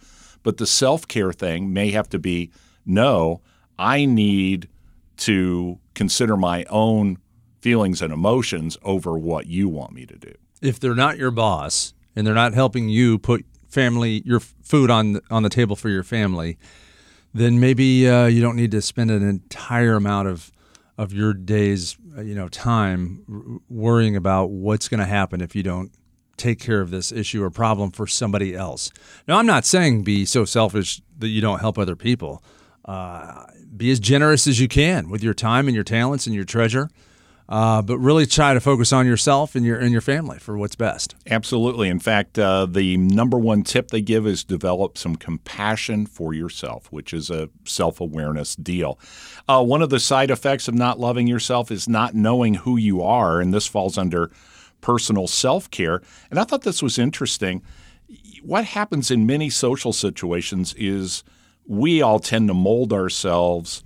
but 0.45 0.57
the 0.57 0.67
self 0.67 1.07
care 1.07 1.33
thing 1.33 1.73
may 1.73 1.89
have 1.89 2.07
to 2.07 2.19
be 2.19 2.51
no, 2.85 3.41
I 3.79 4.05
need 4.05 4.69
to 5.17 5.79
consider 5.95 6.37
my 6.37 6.65
own 6.69 7.17
feelings 7.61 7.99
and 7.99 8.13
emotions 8.13 8.77
over 8.83 9.17
what 9.17 9.47
you 9.47 9.67
want 9.67 9.91
me 9.91 10.05
to 10.05 10.15
do. 10.15 10.33
if 10.61 10.79
they're 10.79 10.93
not 10.93 11.17
your 11.17 11.31
boss 11.31 11.93
and 12.15 12.25
they're 12.25 12.35
not 12.35 12.53
helping 12.53 12.89
you 12.89 13.17
put 13.17 13.43
family 13.67 14.21
your 14.23 14.39
food 14.39 14.91
on 14.91 15.19
on 15.31 15.41
the 15.41 15.49
table 15.49 15.75
for 15.75 15.89
your 15.89 16.03
family, 16.03 16.59
then 17.33 17.59
maybe 17.59 18.07
uh, 18.07 18.27
you 18.27 18.39
don't 18.39 18.55
need 18.55 18.71
to 18.71 18.81
spend 18.81 19.09
an 19.09 19.27
entire 19.27 19.95
amount 19.95 20.27
of 20.27 20.51
of 20.95 21.11
your 21.11 21.33
day's 21.33 21.97
uh, 22.15 22.21
you 22.21 22.35
know 22.35 22.47
time 22.49 23.61
worrying 23.67 24.15
about 24.15 24.51
what's 24.51 24.87
going 24.87 24.99
to 24.99 25.07
happen 25.07 25.41
if 25.41 25.55
you 25.55 25.63
don't 25.63 25.91
take 26.37 26.59
care 26.59 26.81
of 26.81 26.91
this 26.91 27.11
issue 27.11 27.43
or 27.43 27.49
problem 27.49 27.91
for 27.91 28.07
somebody 28.07 28.55
else. 28.55 28.91
Now, 29.27 29.37
I'm 29.37 29.45
not 29.45 29.65
saying 29.65 30.03
be 30.03 30.25
so 30.25 30.45
selfish 30.45 31.01
that 31.17 31.29
you 31.29 31.41
don't 31.41 31.59
help 31.59 31.77
other 31.77 31.95
people. 31.95 32.43
Uh, 32.83 33.45
be 33.75 33.91
as 33.91 33.99
generous 33.99 34.47
as 34.47 34.59
you 34.59 34.67
can 34.67 35.09
with 35.09 35.23
your 35.23 35.33
time 35.33 35.67
and 35.67 35.75
your 35.75 35.83
talents 35.83 36.27
and 36.27 36.35
your 36.35 36.45
treasure. 36.45 36.89
Uh, 37.47 37.79
but 37.79 37.99
really 37.99 38.25
try 38.25 38.55
to 38.55 38.59
focus 38.59 38.91
on 38.91 39.05
yourself 39.05 39.53
and 39.53 39.63
your 39.63 39.77
and 39.77 39.91
your 39.91 40.01
family 40.01 40.39
for 40.39 40.57
what's 40.57 40.75
best. 40.75 41.13
Absolutely. 41.29 41.89
In 41.89 41.99
fact, 41.99 42.39
uh, 42.39 42.65
the 42.65 42.97
number 42.97 43.37
one 43.37 43.61
tip 43.61 43.89
they 43.89 44.01
give 44.01 44.25
is 44.25 44.43
develop 44.43 44.97
some 44.97 45.15
compassion 45.15 46.07
for 46.07 46.33
yourself, 46.33 46.91
which 46.91 47.13
is 47.13 47.29
a 47.29 47.49
self 47.63 48.01
awareness 48.01 48.55
deal. 48.55 48.97
Uh, 49.47 49.63
one 49.63 49.83
of 49.83 49.91
the 49.91 49.99
side 49.99 50.31
effects 50.31 50.67
of 50.67 50.73
not 50.73 50.99
loving 50.99 51.27
yourself 51.27 51.69
is 51.69 51.87
not 51.87 52.15
knowing 52.15 52.55
who 52.55 52.77
you 52.77 53.03
are, 53.03 53.39
and 53.39 53.53
this 53.53 53.67
falls 53.67 53.95
under 53.95 54.31
personal 54.85 55.25
self 55.25 55.71
care. 55.71 55.99
And 56.29 56.39
I 56.39 56.43
thought 56.43 56.61
this 56.61 56.83
was 56.83 56.99
interesting. 56.99 57.63
What 58.43 58.65
happens 58.65 59.09
in 59.09 59.25
many 59.25 59.49
social 59.49 59.91
situations 59.91 60.75
is 60.77 61.23
we 61.65 62.03
all 62.03 62.19
tend 62.19 62.49
to 62.49 62.53
mold 62.53 62.93
ourselves 62.93 63.83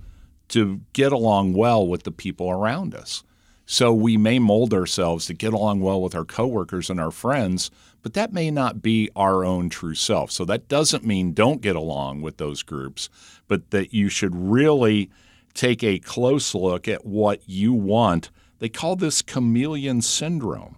to 0.48 0.82
get 0.92 1.10
along 1.10 1.54
well 1.54 1.86
with 1.86 2.02
the 2.02 2.10
people 2.12 2.50
around 2.50 2.94
us. 2.94 3.24
So 3.64 3.94
we 3.94 4.18
may 4.18 4.38
mold 4.38 4.74
ourselves 4.74 5.24
to 5.26 5.34
get 5.34 5.54
along 5.54 5.80
well 5.80 6.02
with 6.02 6.14
our 6.14 6.26
coworkers 6.26 6.90
and 6.90 7.00
our 7.00 7.12
friends, 7.12 7.70
but 8.02 8.12
that 8.12 8.34
may 8.34 8.50
not 8.50 8.82
be 8.82 9.08
our 9.16 9.42
own 9.42 9.70
true 9.70 9.94
self. 9.94 10.30
So 10.30 10.44
that 10.44 10.68
doesn't 10.68 11.06
mean 11.06 11.32
don't 11.32 11.62
get 11.62 11.76
along 11.76 12.20
with 12.20 12.36
those 12.36 12.62
groups, 12.62 13.08
but 13.48 13.70
that 13.70 13.94
you 13.94 14.10
should 14.10 14.34
really 14.36 15.08
take 15.54 15.82
a 15.82 15.98
close 15.98 16.54
look 16.54 16.88
at 16.88 17.06
what 17.06 17.40
you 17.48 17.72
want. 17.72 18.30
They 18.58 18.68
call 18.68 18.96
this 18.96 19.22
chameleon 19.22 20.02
syndrome. 20.02 20.76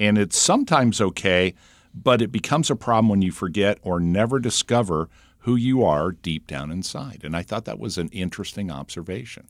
And 0.00 0.18
it's 0.18 0.38
sometimes 0.38 1.00
okay, 1.00 1.54
but 1.94 2.22
it 2.22 2.32
becomes 2.32 2.70
a 2.70 2.76
problem 2.76 3.08
when 3.08 3.22
you 3.22 3.30
forget 3.30 3.78
or 3.82 4.00
never 4.00 4.40
discover 4.40 5.08
who 5.40 5.54
you 5.56 5.84
are 5.84 6.12
deep 6.12 6.46
down 6.46 6.70
inside. 6.72 7.20
And 7.22 7.36
I 7.36 7.42
thought 7.42 7.66
that 7.66 7.78
was 7.78 7.98
an 7.98 8.08
interesting 8.08 8.70
observation. 8.70 9.46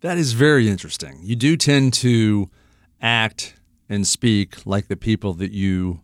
That 0.00 0.18
is 0.18 0.32
very 0.32 0.68
interesting. 0.68 1.20
You 1.22 1.36
do 1.36 1.56
tend 1.56 1.94
to 1.94 2.50
act 3.00 3.54
and 3.88 4.06
speak 4.06 4.66
like 4.66 4.88
the 4.88 4.96
people 4.96 5.34
that 5.34 5.52
you 5.52 6.00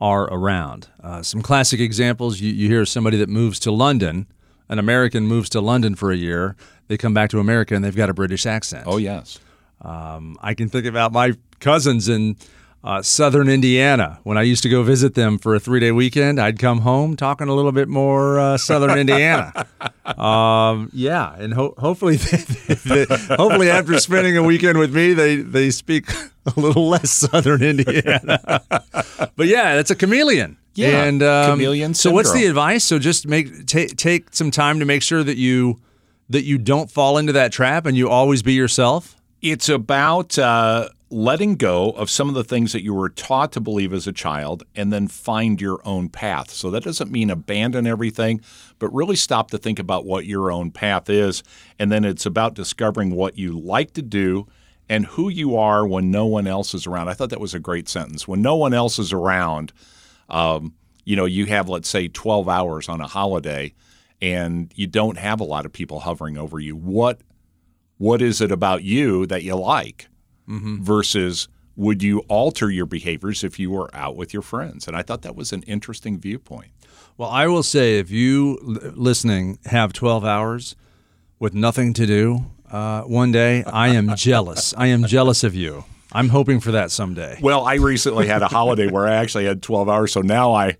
are 0.00 0.24
around. 0.24 0.88
Uh, 1.02 1.22
some 1.22 1.42
classic 1.42 1.80
examples 1.80 2.40
you, 2.40 2.52
you 2.52 2.68
hear 2.68 2.86
somebody 2.86 3.16
that 3.16 3.28
moves 3.28 3.58
to 3.60 3.70
London, 3.70 4.26
an 4.68 4.78
American 4.78 5.24
moves 5.24 5.48
to 5.50 5.60
London 5.60 5.94
for 5.94 6.10
a 6.12 6.16
year, 6.16 6.56
they 6.88 6.96
come 6.96 7.14
back 7.14 7.30
to 7.30 7.38
America 7.38 7.74
and 7.74 7.84
they've 7.84 7.96
got 7.96 8.10
a 8.10 8.14
British 8.14 8.46
accent. 8.46 8.84
Oh, 8.86 8.98
yes. 8.98 9.38
Um, 9.80 10.38
I 10.40 10.54
can 10.54 10.68
think 10.68 10.86
about 10.86 11.12
my 11.12 11.34
cousins 11.60 12.08
in 12.08 12.36
uh, 12.84 13.00
southern 13.02 13.48
Indiana. 13.48 14.20
When 14.24 14.36
I 14.36 14.42
used 14.42 14.62
to 14.64 14.68
go 14.68 14.82
visit 14.82 15.14
them 15.14 15.38
for 15.38 15.54
a 15.54 15.60
three 15.60 15.80
day 15.80 15.90
weekend, 15.90 16.38
I'd 16.38 16.58
come 16.58 16.80
home 16.80 17.16
talking 17.16 17.48
a 17.48 17.54
little 17.54 17.72
bit 17.72 17.88
more 17.88 18.38
uh, 18.38 18.58
southern 18.58 18.98
Indiana. 18.98 19.66
Um, 20.04 20.90
yeah, 20.92 21.34
and 21.38 21.54
ho- 21.54 21.74
hopefully, 21.78 22.16
they, 22.68 22.74
they, 22.74 23.04
hopefully 23.36 23.70
after 23.70 23.98
spending 23.98 24.36
a 24.36 24.42
weekend 24.42 24.78
with 24.78 24.94
me, 24.94 25.14
they 25.14 25.36
they 25.36 25.70
speak 25.70 26.10
a 26.44 26.60
little 26.60 26.90
less 26.90 27.10
southern 27.10 27.62
Indiana. 27.62 28.38
but 28.68 29.46
yeah, 29.46 29.76
that's 29.76 29.90
a 29.90 29.94
chameleon. 29.94 30.58
Yeah, 30.74 31.04
and 31.04 31.22
um, 31.22 31.52
chameleon 31.52 31.94
So 31.94 32.10
what's 32.10 32.32
the 32.32 32.44
advice? 32.44 32.84
So 32.84 32.98
just 32.98 33.26
make 33.26 33.64
take 33.64 33.96
take 33.96 34.34
some 34.34 34.50
time 34.50 34.78
to 34.80 34.84
make 34.84 35.02
sure 35.02 35.24
that 35.24 35.38
you 35.38 35.80
that 36.28 36.44
you 36.44 36.58
don't 36.58 36.90
fall 36.90 37.16
into 37.16 37.32
that 37.32 37.50
trap 37.50 37.86
and 37.86 37.96
you 37.96 38.10
always 38.10 38.42
be 38.42 38.52
yourself. 38.52 39.16
It's 39.40 39.70
about 39.70 40.38
uh, 40.38 40.90
letting 41.14 41.54
go 41.54 41.90
of 41.90 42.10
some 42.10 42.28
of 42.28 42.34
the 42.34 42.42
things 42.42 42.72
that 42.72 42.82
you 42.82 42.92
were 42.92 43.08
taught 43.08 43.52
to 43.52 43.60
believe 43.60 43.92
as 43.92 44.08
a 44.08 44.12
child 44.12 44.64
and 44.74 44.92
then 44.92 45.06
find 45.06 45.60
your 45.60 45.80
own 45.84 46.08
path. 46.08 46.50
So 46.50 46.72
that 46.72 46.82
doesn't 46.82 47.12
mean 47.12 47.30
abandon 47.30 47.86
everything, 47.86 48.40
but 48.80 48.92
really 48.92 49.14
stop 49.14 49.52
to 49.52 49.58
think 49.58 49.78
about 49.78 50.04
what 50.04 50.26
your 50.26 50.50
own 50.50 50.72
path 50.72 51.08
is. 51.08 51.44
And 51.78 51.92
then 51.92 52.04
it's 52.04 52.26
about 52.26 52.54
discovering 52.54 53.12
what 53.14 53.38
you 53.38 53.56
like 53.56 53.92
to 53.92 54.02
do 54.02 54.48
and 54.88 55.06
who 55.06 55.28
you 55.28 55.56
are 55.56 55.86
when 55.86 56.10
no 56.10 56.26
one 56.26 56.48
else 56.48 56.74
is 56.74 56.84
around. 56.84 57.08
I 57.08 57.14
thought 57.14 57.30
that 57.30 57.40
was 57.40 57.54
a 57.54 57.60
great 57.60 57.88
sentence. 57.88 58.26
When 58.26 58.42
no 58.42 58.56
one 58.56 58.74
else 58.74 58.98
is 58.98 59.12
around, 59.12 59.72
um, 60.28 60.74
you 61.04 61.14
know, 61.14 61.26
you 61.26 61.46
have, 61.46 61.68
let's 61.68 61.88
say, 61.88 62.08
12 62.08 62.48
hours 62.48 62.88
on 62.88 63.00
a 63.00 63.06
holiday 63.06 63.72
and 64.20 64.72
you 64.74 64.88
don't 64.88 65.18
have 65.18 65.38
a 65.38 65.44
lot 65.44 65.64
of 65.64 65.72
people 65.72 66.00
hovering 66.00 66.36
over 66.36 66.58
you. 66.58 66.74
What 66.74 67.20
what 67.98 68.20
is 68.20 68.40
it 68.40 68.50
about 68.50 68.82
you 68.82 69.24
that 69.26 69.44
you 69.44 69.54
like 69.54 70.08
mm-hmm. 70.48 70.82
versus 70.82 71.48
would 71.76 72.02
you 72.02 72.20
alter 72.28 72.70
your 72.70 72.86
behaviors 72.86 73.42
if 73.42 73.58
you 73.58 73.70
were 73.70 73.94
out 73.94 74.16
with 74.16 74.32
your 74.32 74.42
friends? 74.42 74.86
And 74.86 74.96
I 74.96 75.02
thought 75.02 75.22
that 75.22 75.34
was 75.34 75.52
an 75.52 75.62
interesting 75.62 76.18
viewpoint. 76.18 76.70
Well, 77.16 77.28
I 77.28 77.46
will 77.46 77.62
say 77.62 77.98
if 77.98 78.10
you 78.10 78.58
listening 78.94 79.58
have 79.66 79.92
12 79.92 80.24
hours 80.24 80.76
with 81.38 81.54
nothing 81.54 81.92
to 81.94 82.06
do 82.06 82.46
uh, 82.70 83.02
one 83.02 83.32
day, 83.32 83.64
I 83.64 83.88
am 83.88 84.14
jealous. 84.16 84.74
I 84.76 84.88
am 84.88 85.04
jealous 85.04 85.44
of 85.44 85.54
you. 85.54 85.84
I'm 86.12 86.28
hoping 86.28 86.60
for 86.60 86.72
that 86.72 86.92
someday. 86.92 87.38
Well, 87.42 87.64
I 87.64 87.74
recently 87.74 88.28
had 88.28 88.42
a 88.42 88.46
holiday 88.46 88.88
where 88.88 89.06
I 89.06 89.16
actually 89.16 89.46
had 89.46 89.62
12 89.62 89.88
hours, 89.88 90.12
so 90.12 90.20
now 90.20 90.54
I 90.54 90.76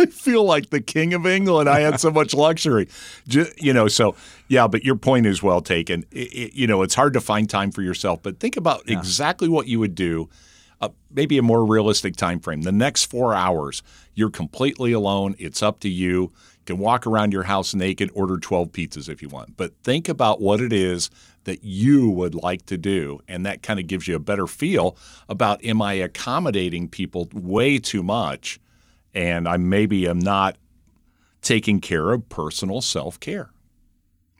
I 0.00 0.06
feel 0.06 0.44
like 0.44 0.70
the 0.70 0.80
king 0.80 1.14
of 1.14 1.26
England. 1.26 1.68
I 1.68 1.80
had 1.80 2.00
so 2.00 2.10
much 2.10 2.34
luxury, 2.34 2.88
you 3.26 3.72
know. 3.72 3.88
So 3.88 4.16
yeah, 4.48 4.66
but 4.66 4.84
your 4.84 4.96
point 4.96 5.26
is 5.26 5.42
well 5.42 5.60
taken. 5.60 6.04
It, 6.10 6.32
it, 6.32 6.54
you 6.54 6.66
know, 6.66 6.82
it's 6.82 6.94
hard 6.94 7.12
to 7.14 7.20
find 7.20 7.48
time 7.48 7.70
for 7.70 7.82
yourself, 7.82 8.22
but 8.22 8.40
think 8.40 8.56
about 8.56 8.82
yeah. 8.86 8.98
exactly 8.98 9.48
what 9.48 9.66
you 9.66 9.78
would 9.78 9.94
do. 9.94 10.28
Uh, 10.80 10.88
maybe 11.10 11.36
a 11.36 11.42
more 11.42 11.66
realistic 11.66 12.16
time 12.16 12.40
frame. 12.40 12.62
The 12.62 12.72
next 12.72 13.04
four 13.04 13.34
hours, 13.34 13.82
you're 14.14 14.30
completely 14.30 14.92
alone. 14.92 15.34
It's 15.38 15.62
up 15.62 15.80
to 15.80 15.90
you. 15.90 16.22
You 16.22 16.32
can 16.64 16.78
walk 16.78 17.06
around 17.06 17.34
your 17.34 17.42
house 17.42 17.74
naked, 17.74 18.10
order 18.14 18.38
12 18.38 18.72
pizzas 18.72 19.06
if 19.06 19.20
you 19.20 19.28
want. 19.28 19.58
But 19.58 19.74
think 19.84 20.08
about 20.08 20.40
what 20.40 20.62
it 20.62 20.72
is 20.72 21.10
that 21.44 21.64
you 21.64 22.08
would 22.08 22.34
like 22.34 22.64
to 22.66 22.78
do. 22.78 23.20
And 23.28 23.44
that 23.44 23.62
kind 23.62 23.78
of 23.78 23.88
gives 23.88 24.08
you 24.08 24.16
a 24.16 24.20
better 24.20 24.46
feel 24.46 24.96
about 25.28 25.62
am 25.64 25.82
I 25.82 25.94
accommodating 25.94 26.88
people 26.88 27.28
way 27.34 27.78
too 27.78 28.02
much? 28.02 28.58
And 29.14 29.48
I 29.48 29.56
maybe 29.56 30.08
am 30.08 30.18
not 30.18 30.56
taking 31.42 31.80
care 31.80 32.12
of 32.12 32.28
personal 32.28 32.80
self 32.80 33.18
care. 33.20 33.50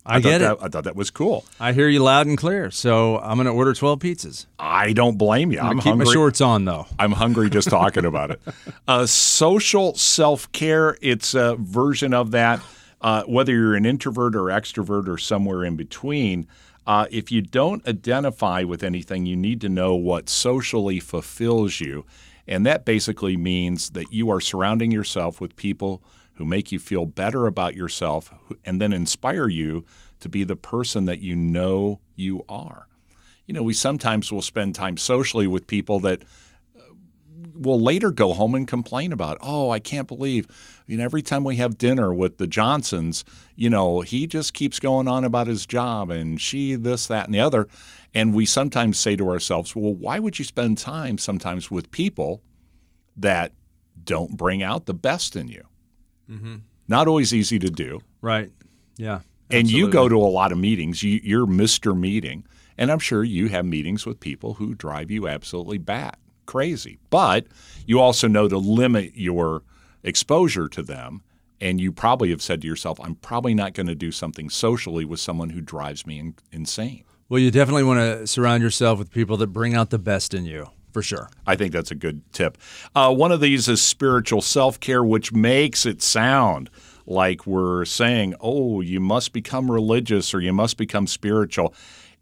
I, 0.04 0.16
I 0.16 0.20
get 0.20 0.40
it. 0.40 0.58
I 0.62 0.68
thought 0.68 0.84
that 0.84 0.96
was 0.96 1.10
cool. 1.10 1.44
I 1.58 1.72
hear 1.72 1.88
you 1.88 2.02
loud 2.02 2.26
and 2.26 2.38
clear. 2.38 2.70
So 2.70 3.18
I'm 3.18 3.36
going 3.36 3.46
to 3.46 3.52
order 3.52 3.74
12 3.74 3.98
pizzas. 3.98 4.46
I 4.58 4.94
don't 4.94 5.18
blame 5.18 5.52
you. 5.52 5.60
I'm, 5.60 5.66
I'm 5.66 5.76
keep 5.76 5.90
hungry. 5.90 6.06
my 6.06 6.12
shorts 6.12 6.40
on 6.40 6.64
though. 6.64 6.86
I'm 6.98 7.12
hungry 7.12 7.50
just 7.50 7.68
talking 7.70 8.06
about 8.06 8.30
it. 8.30 8.40
Uh, 8.88 9.04
social 9.06 9.94
self 9.94 10.50
care. 10.52 10.96
It's 11.02 11.34
a 11.34 11.56
version 11.56 12.14
of 12.14 12.30
that. 12.30 12.60
Uh, 13.02 13.22
whether 13.24 13.52
you're 13.52 13.74
an 13.74 13.86
introvert 13.86 14.34
or 14.36 14.44
extrovert 14.44 15.08
or 15.08 15.16
somewhere 15.16 15.64
in 15.64 15.76
between. 15.76 16.46
Uh, 16.86 17.06
if 17.10 17.30
you 17.30 17.40
don't 17.40 17.86
identify 17.86 18.62
with 18.62 18.82
anything, 18.82 19.24
you 19.24 19.36
need 19.36 19.60
to 19.60 19.68
know 19.68 19.94
what 19.94 20.28
socially 20.28 20.98
fulfills 20.98 21.80
you. 21.80 22.04
And 22.50 22.66
that 22.66 22.84
basically 22.84 23.36
means 23.36 23.90
that 23.90 24.12
you 24.12 24.28
are 24.28 24.40
surrounding 24.40 24.90
yourself 24.90 25.40
with 25.40 25.54
people 25.54 26.02
who 26.34 26.44
make 26.44 26.72
you 26.72 26.80
feel 26.80 27.06
better 27.06 27.46
about 27.46 27.76
yourself 27.76 28.34
and 28.64 28.80
then 28.80 28.92
inspire 28.92 29.46
you 29.46 29.84
to 30.18 30.28
be 30.28 30.42
the 30.42 30.56
person 30.56 31.04
that 31.04 31.20
you 31.20 31.36
know 31.36 32.00
you 32.16 32.44
are. 32.48 32.88
You 33.46 33.54
know, 33.54 33.62
we 33.62 33.72
sometimes 33.72 34.32
will 34.32 34.42
spend 34.42 34.74
time 34.74 34.96
socially 34.96 35.46
with 35.46 35.68
people 35.68 36.00
that 36.00 36.22
uh, 36.76 36.82
will 37.54 37.80
later 37.80 38.10
go 38.10 38.32
home 38.32 38.56
and 38.56 38.66
complain 38.66 39.12
about, 39.12 39.38
oh, 39.40 39.70
I 39.70 39.78
can't 39.78 40.08
believe, 40.08 40.48
you 40.86 40.96
know, 40.96 41.04
every 41.04 41.22
time 41.22 41.44
we 41.44 41.56
have 41.56 41.78
dinner 41.78 42.12
with 42.12 42.38
the 42.38 42.48
Johnsons, 42.48 43.24
you 43.54 43.70
know, 43.70 44.00
he 44.00 44.26
just 44.26 44.54
keeps 44.54 44.80
going 44.80 45.06
on 45.06 45.24
about 45.24 45.46
his 45.46 45.66
job 45.66 46.10
and 46.10 46.40
she, 46.40 46.74
this, 46.74 47.06
that, 47.06 47.26
and 47.26 47.34
the 47.34 47.40
other. 47.40 47.68
And 48.14 48.34
we 48.34 48.44
sometimes 48.46 48.98
say 48.98 49.16
to 49.16 49.28
ourselves, 49.28 49.76
well, 49.76 49.94
why 49.94 50.18
would 50.18 50.38
you 50.38 50.44
spend 50.44 50.78
time 50.78 51.18
sometimes 51.18 51.70
with 51.70 51.90
people 51.90 52.42
that 53.16 53.52
don't 54.02 54.36
bring 54.36 54.62
out 54.62 54.86
the 54.86 54.94
best 54.94 55.36
in 55.36 55.48
you? 55.48 55.64
Mm-hmm. 56.28 56.56
Not 56.88 57.06
always 57.06 57.32
easy 57.32 57.58
to 57.60 57.70
do. 57.70 58.00
Right. 58.20 58.50
Yeah. 58.96 59.20
And 59.50 59.66
absolutely. 59.66 59.78
you 59.78 59.90
go 59.90 60.08
to 60.08 60.16
a 60.16 60.26
lot 60.26 60.52
of 60.52 60.58
meetings. 60.58 61.02
You, 61.02 61.20
you're 61.22 61.46
Mr. 61.46 61.96
Meeting. 61.96 62.44
And 62.76 62.90
I'm 62.90 62.98
sure 62.98 63.22
you 63.22 63.48
have 63.48 63.64
meetings 63.64 64.06
with 64.06 64.20
people 64.20 64.54
who 64.54 64.74
drive 64.74 65.10
you 65.10 65.28
absolutely 65.28 65.78
bat 65.78 66.18
crazy. 66.50 66.98
But 67.10 67.46
you 67.86 68.00
also 68.00 68.26
know 68.26 68.48
to 68.48 68.58
limit 68.58 69.12
your 69.14 69.62
exposure 70.02 70.68
to 70.68 70.82
them. 70.82 71.22
And 71.60 71.80
you 71.80 71.92
probably 71.92 72.30
have 72.30 72.42
said 72.42 72.62
to 72.62 72.66
yourself, 72.66 72.98
I'm 73.00 73.14
probably 73.14 73.54
not 73.54 73.74
going 73.74 73.86
to 73.86 73.94
do 73.94 74.10
something 74.10 74.50
socially 74.50 75.04
with 75.04 75.20
someone 75.20 75.50
who 75.50 75.60
drives 75.60 76.06
me 76.06 76.18
in, 76.18 76.34
insane. 76.50 77.04
Well, 77.30 77.38
you 77.38 77.52
definitely 77.52 77.84
want 77.84 78.00
to 78.00 78.26
surround 78.26 78.60
yourself 78.60 78.98
with 78.98 79.12
people 79.12 79.36
that 79.36 79.46
bring 79.46 79.72
out 79.72 79.90
the 79.90 80.00
best 80.00 80.34
in 80.34 80.44
you. 80.44 80.68
For 80.92 81.00
sure. 81.00 81.30
I 81.46 81.54
think 81.54 81.72
that's 81.72 81.92
a 81.92 81.94
good 81.94 82.22
tip. 82.32 82.58
Uh, 82.96 83.14
one 83.14 83.30
of 83.30 83.40
these 83.40 83.68
is 83.68 83.80
spiritual 83.80 84.40
self 84.40 84.80
care, 84.80 85.04
which 85.04 85.32
makes 85.32 85.86
it 85.86 86.02
sound 86.02 86.68
like 87.06 87.46
we're 87.46 87.84
saying, 87.84 88.34
oh, 88.40 88.80
you 88.80 88.98
must 88.98 89.32
become 89.32 89.70
religious 89.70 90.34
or 90.34 90.40
you 90.40 90.52
must 90.52 90.76
become 90.76 91.06
spiritual. 91.06 91.72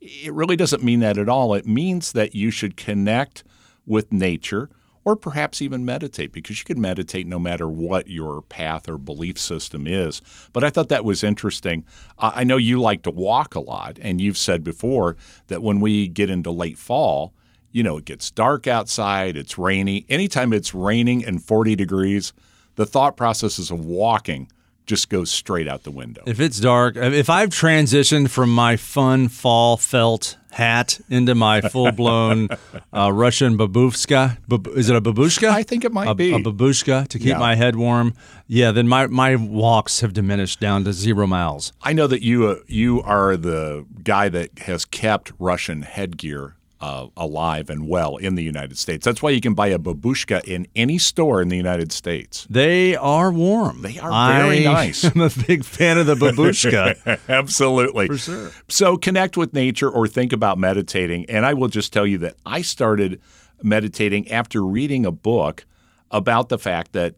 It 0.02 0.34
really 0.34 0.56
doesn't 0.56 0.82
mean 0.82 1.00
that 1.00 1.16
at 1.16 1.30
all. 1.30 1.54
It 1.54 1.66
means 1.66 2.12
that 2.12 2.34
you 2.34 2.50
should 2.50 2.76
connect 2.76 3.44
with 3.86 4.12
nature 4.12 4.68
or 5.08 5.16
perhaps 5.16 5.62
even 5.62 5.86
meditate 5.86 6.32
because 6.32 6.58
you 6.58 6.66
can 6.66 6.78
meditate 6.78 7.26
no 7.26 7.38
matter 7.38 7.66
what 7.66 8.08
your 8.08 8.42
path 8.42 8.86
or 8.90 8.98
belief 8.98 9.38
system 9.38 9.86
is. 9.86 10.20
But 10.52 10.64
I 10.64 10.68
thought 10.68 10.90
that 10.90 11.02
was 11.02 11.24
interesting. 11.24 11.86
I 12.18 12.44
know 12.44 12.58
you 12.58 12.78
like 12.78 13.04
to 13.04 13.10
walk 13.10 13.54
a 13.54 13.60
lot, 13.60 13.98
and 14.02 14.20
you've 14.20 14.36
said 14.36 14.62
before 14.62 15.16
that 15.46 15.62
when 15.62 15.80
we 15.80 16.08
get 16.08 16.28
into 16.28 16.50
late 16.50 16.76
fall, 16.76 17.32
you 17.72 17.82
know, 17.82 17.96
it 17.96 18.04
gets 18.04 18.30
dark 18.30 18.66
outside, 18.66 19.34
it's 19.34 19.56
rainy. 19.56 20.04
Anytime 20.10 20.52
it's 20.52 20.74
raining 20.74 21.24
and 21.24 21.42
40 21.42 21.74
degrees, 21.74 22.34
the 22.74 22.84
thought 22.84 23.16
processes 23.16 23.70
of 23.70 23.82
walking 23.86 24.52
just 24.84 25.08
goes 25.08 25.30
straight 25.30 25.68
out 25.68 25.84
the 25.84 25.90
window. 25.90 26.22
If 26.26 26.38
it's 26.38 26.60
dark, 26.60 26.96
if 26.96 27.30
I've 27.30 27.48
transitioned 27.48 28.28
from 28.28 28.54
my 28.54 28.76
fun 28.76 29.28
fall 29.28 29.78
felt 29.78 30.36
hat 30.50 31.00
into 31.08 31.34
my 31.34 31.61
full 31.61 31.92
blown 31.92 32.48
uh, 32.92 33.12
Russian 33.12 33.56
babushka, 33.56 34.38
is 34.76 34.88
it 34.88 34.96
a 34.96 35.00
babushka? 35.00 35.48
I 35.48 35.62
think 35.62 35.84
it 35.84 35.92
might 35.92 36.08
a, 36.08 36.14
be 36.14 36.32
a 36.34 36.38
babushka 36.38 37.08
to 37.08 37.18
keep 37.18 37.28
yeah. 37.28 37.38
my 37.38 37.54
head 37.54 37.76
warm. 37.76 38.14
Yeah, 38.46 38.72
then 38.72 38.88
my 38.88 39.06
my 39.06 39.37
walks 39.37 40.00
have 40.00 40.12
diminished 40.12 40.61
down 40.61 40.84
to 40.84 40.92
zero 40.92 41.26
miles. 41.26 41.72
I 41.82 41.92
know 41.92 42.06
that 42.06 42.22
you 42.22 42.46
uh, 42.46 42.56
you 42.66 43.02
are 43.02 43.37
the 43.37 43.87
guy 44.02 44.28
that 44.28 44.58
has 44.61 44.84
kept 44.84 45.32
Russian 45.38 45.82
headgear 45.82 46.54
uh, 46.80 47.08
alive 47.16 47.70
and 47.70 47.88
well 47.88 48.16
in 48.16 48.34
the 48.34 48.42
United 48.42 48.78
States. 48.78 49.04
That's 49.04 49.22
why 49.22 49.30
you 49.30 49.40
can 49.40 49.54
buy 49.54 49.68
a 49.68 49.78
babushka 49.78 50.44
in 50.44 50.66
any 50.76 50.98
store 50.98 51.42
in 51.42 51.48
the 51.48 51.56
United 51.56 51.92
States. 51.92 52.46
They 52.48 52.94
are 52.96 53.32
warm. 53.32 53.82
They 53.82 53.98
are 53.98 54.32
very 54.32 54.66
I 54.66 54.72
nice. 54.72 55.04
I'm 55.14 55.20
a 55.20 55.30
big 55.46 55.64
fan 55.64 55.98
of 55.98 56.06
the 56.06 56.14
babushka. 56.14 57.18
Absolutely. 57.28 58.06
For 58.06 58.18
sure. 58.18 58.50
So 58.68 58.96
connect 58.96 59.36
with 59.36 59.52
nature 59.54 59.90
or 59.90 60.06
think 60.06 60.32
about 60.32 60.58
meditating. 60.58 61.26
And 61.28 61.44
I 61.44 61.54
will 61.54 61.68
just 61.68 61.92
tell 61.92 62.06
you 62.06 62.18
that 62.18 62.36
I 62.46 62.62
started 62.62 63.20
meditating 63.62 64.30
after 64.30 64.64
reading 64.64 65.04
a 65.04 65.10
book 65.12 65.66
about 66.10 66.48
the 66.48 66.58
fact 66.58 66.92
that 66.92 67.16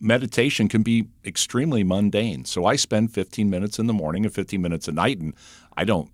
meditation 0.00 0.68
can 0.68 0.82
be 0.82 1.08
extremely 1.24 1.84
mundane. 1.84 2.44
So 2.44 2.64
I 2.66 2.76
spend 2.76 3.12
15 3.12 3.48
minutes 3.48 3.78
in 3.78 3.86
the 3.86 3.92
morning 3.92 4.24
and 4.24 4.34
15 4.34 4.60
minutes 4.60 4.88
at 4.88 4.94
night, 4.94 5.18
and 5.18 5.34
I 5.76 5.84
don't 5.84 6.10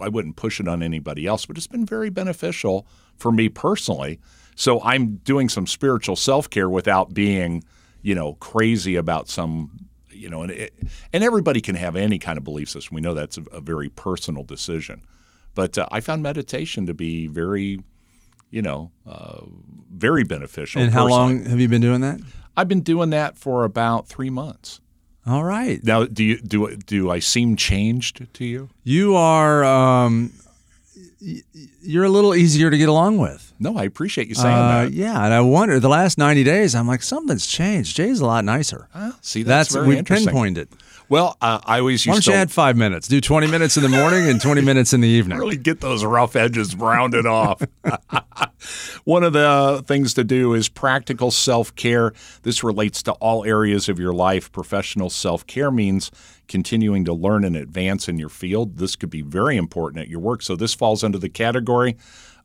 I 0.00 0.08
wouldn't 0.08 0.36
push 0.36 0.60
it 0.60 0.68
on 0.68 0.82
anybody 0.82 1.26
else, 1.26 1.46
but 1.46 1.56
it's 1.56 1.66
been 1.66 1.86
very 1.86 2.10
beneficial 2.10 2.86
for 3.16 3.30
me 3.32 3.48
personally. 3.48 4.20
So 4.56 4.80
I'm 4.82 5.16
doing 5.16 5.48
some 5.48 5.66
spiritual 5.66 6.16
self 6.16 6.48
care 6.48 6.68
without 6.68 7.14
being, 7.14 7.64
you 8.02 8.14
know, 8.14 8.34
crazy 8.34 8.96
about 8.96 9.28
some, 9.28 9.88
you 10.10 10.28
know, 10.28 10.42
and 10.42 10.52
it, 10.52 10.74
and 11.12 11.24
everybody 11.24 11.60
can 11.60 11.74
have 11.74 11.96
any 11.96 12.18
kind 12.18 12.38
of 12.38 12.44
belief 12.44 12.70
system. 12.70 12.94
We 12.94 13.00
know 13.00 13.14
that's 13.14 13.38
a, 13.38 13.42
a 13.52 13.60
very 13.60 13.88
personal 13.88 14.44
decision, 14.44 15.02
but 15.54 15.76
uh, 15.78 15.86
I 15.90 16.00
found 16.00 16.22
meditation 16.22 16.86
to 16.86 16.94
be 16.94 17.26
very, 17.26 17.80
you 18.50 18.62
know, 18.62 18.92
uh, 19.06 19.40
very 19.92 20.24
beneficial. 20.24 20.82
And 20.82 20.92
how 20.92 21.08
long 21.08 21.44
have 21.44 21.60
you 21.60 21.68
been 21.68 21.82
doing 21.82 22.00
that? 22.02 22.20
I've 22.56 22.68
been 22.68 22.82
doing 22.82 23.10
that 23.10 23.36
for 23.36 23.64
about 23.64 24.06
three 24.06 24.30
months. 24.30 24.80
All 25.26 25.44
right. 25.44 25.82
Now, 25.82 26.04
do 26.04 26.22
you 26.22 26.38
do 26.38 26.76
do 26.76 27.10
I 27.10 27.18
seem 27.18 27.56
changed 27.56 28.26
to 28.34 28.44
you? 28.44 28.68
You 28.82 29.16
are. 29.16 29.64
Um, 29.64 30.32
you're 31.80 32.04
a 32.04 32.10
little 32.10 32.34
easier 32.34 32.70
to 32.70 32.76
get 32.76 32.88
along 32.88 33.18
with. 33.18 33.52
No, 33.58 33.76
I 33.78 33.84
appreciate 33.84 34.28
you 34.28 34.34
saying 34.34 34.54
uh, 34.54 34.84
that. 34.84 34.92
Yeah, 34.92 35.24
and 35.24 35.32
I 35.32 35.40
wonder 35.40 35.80
the 35.80 35.88
last 35.88 36.18
90 36.18 36.44
days, 36.44 36.74
I'm 36.74 36.86
like 36.86 37.02
something's 37.02 37.46
changed. 37.46 37.96
Jay's 37.96 38.20
a 38.20 38.26
lot 38.26 38.44
nicer. 38.44 38.88
Uh, 38.94 39.12
see, 39.22 39.42
that's, 39.42 39.72
that's 39.72 39.86
we 39.86 40.02
pinpointed. 40.02 40.68
Well, 41.08 41.36
uh, 41.40 41.60
I 41.64 41.80
always 41.80 42.04
used 42.04 42.08
Why 42.08 42.12
don't 42.14 42.18
used 42.18 42.28
you 42.28 42.34
add 42.34 42.50
five 42.50 42.76
minutes? 42.76 43.08
Do 43.08 43.20
20 43.20 43.46
minutes 43.46 43.76
in 43.76 43.82
the 43.82 43.88
morning 43.88 44.28
and 44.28 44.40
20 44.40 44.62
minutes 44.62 44.92
in 44.92 45.00
the 45.00 45.08
evening. 45.08 45.38
really 45.44 45.56
get 45.56 45.80
those 45.80 46.04
rough 46.04 46.34
edges 46.36 46.74
rounded 46.74 47.26
off. 47.26 47.62
one 49.04 49.22
of 49.22 49.34
the 49.34 49.84
things 49.86 50.14
to 50.14 50.24
do 50.24 50.54
is 50.54 50.68
practical 50.68 51.30
self 51.30 51.74
care. 51.76 52.12
This 52.42 52.64
relates 52.64 53.02
to 53.04 53.12
all 53.12 53.44
areas 53.44 53.88
of 53.88 53.98
your 53.98 54.12
life. 54.12 54.50
Professional 54.50 55.10
self 55.10 55.46
care 55.46 55.70
means 55.70 56.10
continuing 56.48 57.04
to 57.04 57.12
learn 57.12 57.44
and 57.44 57.56
advance 57.56 58.08
in 58.08 58.18
your 58.18 58.28
field. 58.28 58.78
This 58.78 58.96
could 58.96 59.10
be 59.10 59.22
very 59.22 59.56
important 59.56 60.02
at 60.02 60.08
your 60.08 60.20
work. 60.20 60.42
So, 60.42 60.56
this 60.56 60.74
falls 60.74 61.04
under 61.04 61.18
the 61.18 61.28
category 61.28 61.96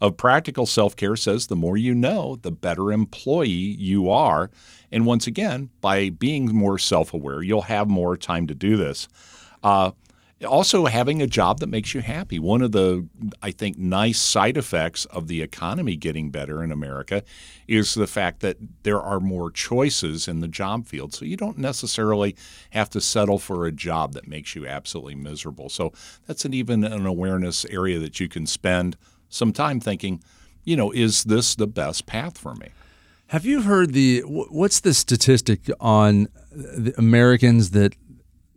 of 0.01 0.17
practical 0.17 0.65
self 0.65 0.95
care, 0.95 1.15
says 1.15 1.47
the 1.47 1.55
more 1.55 1.77
you 1.77 1.95
know, 1.95 2.37
the 2.41 2.51
better 2.51 2.91
employee 2.91 3.47
you 3.47 4.09
are. 4.09 4.51
And 4.91 5.05
once 5.05 5.27
again, 5.27 5.69
by 5.81 6.09
being 6.09 6.53
more 6.53 6.77
self 6.77 7.13
aware, 7.13 7.41
you'll 7.41 7.63
have 7.63 7.87
more 7.87 8.17
time 8.17 8.47
to 8.47 8.55
do 8.55 8.75
this. 8.75 9.07
Uh, 9.63 9.91
also 10.47 10.85
having 10.85 11.21
a 11.21 11.27
job 11.27 11.59
that 11.59 11.67
makes 11.67 11.93
you 11.93 12.01
happy. 12.01 12.39
One 12.39 12.61
of 12.61 12.71
the, 12.71 13.07
I 13.41 13.51
think, 13.51 13.77
nice 13.77 14.19
side 14.19 14.57
effects 14.57 15.05
of 15.05 15.27
the 15.27 15.41
economy 15.41 15.95
getting 15.95 16.31
better 16.31 16.63
in 16.63 16.71
America 16.71 17.23
is 17.67 17.93
the 17.93 18.07
fact 18.07 18.39
that 18.39 18.57
there 18.83 19.01
are 19.01 19.19
more 19.19 19.51
choices 19.51 20.27
in 20.27 20.39
the 20.39 20.47
job 20.47 20.87
field. 20.87 21.13
So 21.13 21.25
you 21.25 21.35
don't 21.35 21.57
necessarily 21.57 22.35
have 22.71 22.89
to 22.91 23.01
settle 23.01 23.39
for 23.39 23.65
a 23.65 23.71
job 23.71 24.13
that 24.13 24.27
makes 24.27 24.55
you 24.55 24.65
absolutely 24.65 25.15
miserable. 25.15 25.69
So 25.69 25.91
that's 26.25 26.45
an 26.45 26.53
even 26.53 26.83
an 26.83 27.05
awareness 27.05 27.65
area 27.65 27.99
that 27.99 28.19
you 28.19 28.29
can 28.29 28.45
spend 28.45 28.95
some 29.27 29.51
time 29.51 29.79
thinking, 29.79 30.23
you 30.63 30.77
know, 30.77 30.91
is 30.91 31.25
this 31.25 31.55
the 31.55 31.67
best 31.67 32.05
path 32.05 32.37
for 32.37 32.55
me? 32.55 32.69
Have 33.27 33.45
you 33.45 33.61
heard 33.61 33.93
the 33.93 34.21
what's 34.21 34.79
the 34.79 34.93
statistic 34.93 35.69
on 35.79 36.29
the 36.51 36.93
Americans 36.97 37.71
that 37.71 37.95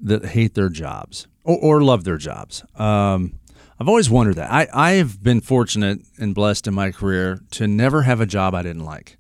that 0.01 0.25
hate 0.27 0.55
their 0.55 0.71
jobs 0.71 1.27
or, 1.44 1.59
or 1.59 1.83
love 1.83 2.05
their 2.05 2.16
jobs? 2.16 2.64
Um, 2.76 3.38
I've 3.78 3.88
always 3.88 4.09
wondered 4.09 4.37
that. 4.37 4.50
I, 4.52 4.68
I 4.72 4.90
have 4.92 5.22
been 5.22 5.40
fortunate 5.40 6.00
and 6.18 6.35
blessed 6.35 6.66
in 6.66 6.74
my 6.74 6.92
career 6.92 7.40
to 7.52 7.66
never 7.66 8.02
have 8.02 8.20
a 8.20 8.26
job 8.26 8.55
I 8.55 8.62
didn't 8.62 8.85
like. 8.85 9.18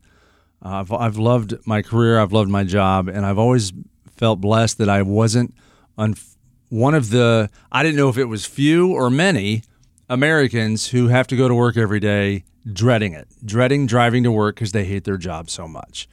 Uh, 0.64 0.80
I've, 0.80 0.92
I've 0.92 1.16
loved 1.16 1.54
my 1.66 1.82
career, 1.82 2.20
I've 2.20 2.32
loved 2.32 2.48
my 2.48 2.62
job, 2.62 3.08
and 3.08 3.26
I've 3.26 3.38
always 3.38 3.72
felt 4.16 4.40
blessed 4.40 4.78
that 4.78 4.88
I 4.88 5.02
wasn't 5.02 5.54
on 5.98 6.14
one 6.68 6.94
of 6.94 7.10
the, 7.10 7.50
I 7.72 7.82
didn't 7.82 7.96
know 7.96 8.08
if 8.08 8.16
it 8.16 8.26
was 8.26 8.46
few 8.46 8.92
or 8.92 9.10
many 9.10 9.62
Americans 10.08 10.88
who 10.88 11.08
have 11.08 11.26
to 11.26 11.36
go 11.36 11.48
to 11.48 11.54
work 11.54 11.76
every 11.76 12.00
day 12.00 12.44
dreading 12.72 13.12
it, 13.12 13.28
dreading 13.44 13.86
driving 13.86 14.22
to 14.22 14.30
work 14.30 14.54
because 14.54 14.72
they 14.72 14.84
hate 14.84 15.04
their 15.04 15.16
job 15.16 15.50
so 15.50 15.66
much. 15.66 16.08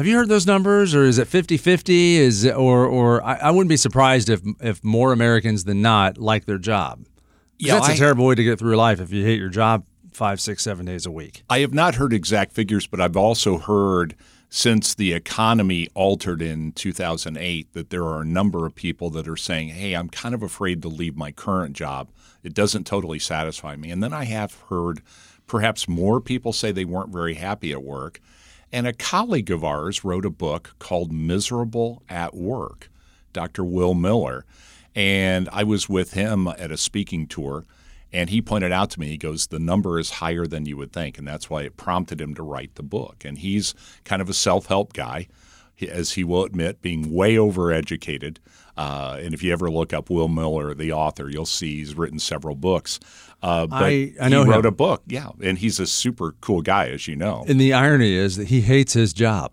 Have 0.00 0.06
you 0.06 0.16
heard 0.16 0.30
those 0.30 0.46
numbers, 0.46 0.94
or 0.94 1.04
is 1.04 1.18
it 1.18 1.28
50-50? 1.28 2.14
Is 2.14 2.44
it, 2.44 2.56
or 2.56 2.86
or 2.86 3.22
I, 3.22 3.34
I, 3.34 3.50
wouldn't 3.50 3.68
be 3.68 3.76
surprised 3.76 4.30
if 4.30 4.40
if 4.58 4.82
more 4.82 5.12
Americans 5.12 5.64
than 5.64 5.82
not 5.82 6.16
like 6.16 6.46
their 6.46 6.56
job. 6.56 7.04
Yeah, 7.58 7.74
that's 7.74 7.90
I, 7.90 7.92
a 7.92 7.96
terrible 7.98 8.24
way 8.24 8.34
to 8.34 8.42
get 8.42 8.58
through 8.58 8.76
life 8.76 8.98
if 8.98 9.12
you 9.12 9.26
hate 9.26 9.38
your 9.38 9.50
job 9.50 9.84
five, 10.10 10.40
six, 10.40 10.62
seven 10.62 10.86
days 10.86 11.04
a 11.04 11.10
week. 11.10 11.42
I 11.50 11.58
have 11.58 11.74
not 11.74 11.96
heard 11.96 12.14
exact 12.14 12.54
figures, 12.54 12.86
but 12.86 12.98
I've 12.98 13.14
also 13.14 13.58
heard 13.58 14.14
since 14.48 14.94
the 14.94 15.12
economy 15.12 15.88
altered 15.92 16.40
in 16.40 16.72
2008 16.72 17.74
that 17.74 17.90
there 17.90 18.04
are 18.04 18.22
a 18.22 18.24
number 18.26 18.64
of 18.64 18.74
people 18.74 19.10
that 19.10 19.28
are 19.28 19.36
saying, 19.36 19.68
"Hey, 19.68 19.92
I'm 19.92 20.08
kind 20.08 20.34
of 20.34 20.42
afraid 20.42 20.80
to 20.80 20.88
leave 20.88 21.14
my 21.14 21.30
current 21.30 21.76
job. 21.76 22.08
It 22.42 22.54
doesn't 22.54 22.86
totally 22.86 23.18
satisfy 23.18 23.76
me." 23.76 23.90
And 23.90 24.02
then 24.02 24.14
I 24.14 24.24
have 24.24 24.54
heard 24.70 25.02
perhaps 25.46 25.86
more 25.86 26.22
people 26.22 26.54
say 26.54 26.72
they 26.72 26.86
weren't 26.86 27.12
very 27.12 27.34
happy 27.34 27.70
at 27.72 27.82
work. 27.82 28.18
And 28.72 28.86
a 28.86 28.92
colleague 28.92 29.50
of 29.50 29.64
ours 29.64 30.04
wrote 30.04 30.24
a 30.24 30.30
book 30.30 30.74
called 30.78 31.12
Miserable 31.12 32.02
at 32.08 32.34
Work, 32.34 32.88
Dr. 33.32 33.64
Will 33.64 33.94
Miller. 33.94 34.44
And 34.94 35.48
I 35.52 35.64
was 35.64 35.88
with 35.88 36.12
him 36.12 36.46
at 36.46 36.70
a 36.70 36.76
speaking 36.76 37.26
tour, 37.26 37.64
and 38.12 38.30
he 38.30 38.42
pointed 38.42 38.72
out 38.72 38.90
to 38.90 39.00
me, 39.00 39.08
he 39.08 39.16
goes, 39.16 39.48
the 39.48 39.58
number 39.58 39.98
is 39.98 40.10
higher 40.10 40.46
than 40.46 40.66
you 40.66 40.76
would 40.76 40.92
think. 40.92 41.18
And 41.18 41.26
that's 41.26 41.48
why 41.48 41.62
it 41.62 41.76
prompted 41.76 42.20
him 42.20 42.34
to 42.34 42.42
write 42.42 42.74
the 42.74 42.82
book. 42.82 43.24
And 43.24 43.38
he's 43.38 43.74
kind 44.04 44.20
of 44.20 44.28
a 44.28 44.34
self 44.34 44.66
help 44.66 44.92
guy, 44.92 45.28
as 45.80 46.12
he 46.12 46.24
will 46.24 46.44
admit, 46.44 46.82
being 46.82 47.12
way 47.12 47.36
overeducated. 47.36 48.38
Uh, 48.80 49.18
and 49.20 49.34
if 49.34 49.42
you 49.42 49.52
ever 49.52 49.70
look 49.70 49.92
up 49.92 50.08
Will 50.08 50.26
Miller, 50.26 50.72
the 50.72 50.92
author, 50.92 51.28
you'll 51.28 51.44
see 51.44 51.76
he's 51.76 51.94
written 51.94 52.18
several 52.18 52.54
books. 52.54 52.98
Uh, 53.42 53.66
but 53.66 53.82
I, 53.82 54.12
I 54.18 54.30
know 54.30 54.42
he 54.42 54.50
wrote 54.50 54.64
him. 54.64 54.72
a 54.72 54.74
book, 54.74 55.02
yeah, 55.06 55.28
and 55.42 55.58
he's 55.58 55.78
a 55.78 55.86
super 55.86 56.34
cool 56.40 56.62
guy, 56.62 56.88
as 56.88 57.06
you 57.06 57.14
know. 57.14 57.44
And 57.46 57.60
the 57.60 57.74
irony 57.74 58.14
is 58.14 58.36
that 58.36 58.48
he 58.48 58.62
hates 58.62 58.94
his 58.94 59.12
job. 59.12 59.52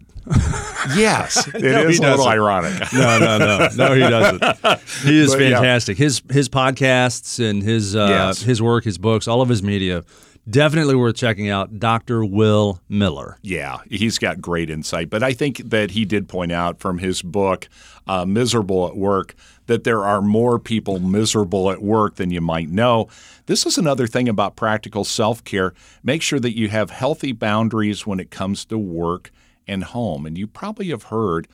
yes, 0.95 1.45
it 1.53 1.61
no, 1.61 1.89
is 1.89 1.99
a 1.99 2.03
little 2.03 2.27
ironic. 2.27 2.81
no, 2.93 3.19
no, 3.19 3.37
no, 3.37 3.67
no, 3.75 3.93
he 3.93 3.99
doesn't. 3.99 4.81
He 5.03 5.19
is 5.19 5.31
but, 5.31 5.39
fantastic. 5.39 5.99
Yeah. 5.99 6.05
His 6.05 6.21
his 6.31 6.47
podcasts 6.47 7.45
and 7.45 7.61
his 7.61 7.97
uh, 7.97 8.07
yes. 8.09 8.41
his 8.41 8.61
work, 8.61 8.85
his 8.85 8.97
books, 8.97 9.27
all 9.27 9.41
of 9.41 9.49
his 9.49 9.61
media 9.61 10.05
definitely 10.49 10.95
worth 10.95 11.15
checking 11.15 11.49
out 11.49 11.79
Dr. 11.79 12.23
Will 12.23 12.81
Miller. 12.89 13.37
Yeah, 13.41 13.77
he's 13.89 14.17
got 14.17 14.41
great 14.41 14.69
insight. 14.69 15.09
But 15.09 15.23
I 15.23 15.33
think 15.33 15.57
that 15.69 15.91
he 15.91 16.05
did 16.05 16.27
point 16.27 16.51
out 16.51 16.79
from 16.79 16.99
his 16.99 17.21
book, 17.21 17.67
uh, 18.07 18.25
Miserable 18.25 18.87
at 18.87 18.95
Work, 18.95 19.35
that 19.67 19.83
there 19.83 20.03
are 20.03 20.21
more 20.21 20.59
people 20.59 20.99
miserable 20.99 21.69
at 21.71 21.81
work 21.81 22.15
than 22.15 22.31
you 22.31 22.41
might 22.41 22.69
know. 22.69 23.07
This 23.45 23.65
is 23.65 23.77
another 23.77 24.07
thing 24.07 24.27
about 24.29 24.55
practical 24.55 25.03
self 25.03 25.43
care. 25.43 25.73
Make 26.03 26.21
sure 26.21 26.39
that 26.39 26.57
you 26.57 26.69
have 26.69 26.89
healthy 26.89 27.33
boundaries 27.33 28.07
when 28.07 28.19
it 28.19 28.31
comes 28.31 28.65
to 28.65 28.77
work 28.77 29.31
and 29.67 29.83
home. 29.83 30.25
And 30.25 30.37
you 30.37 30.47
probably 30.47 30.89
have 30.89 31.03
heard, 31.03 31.47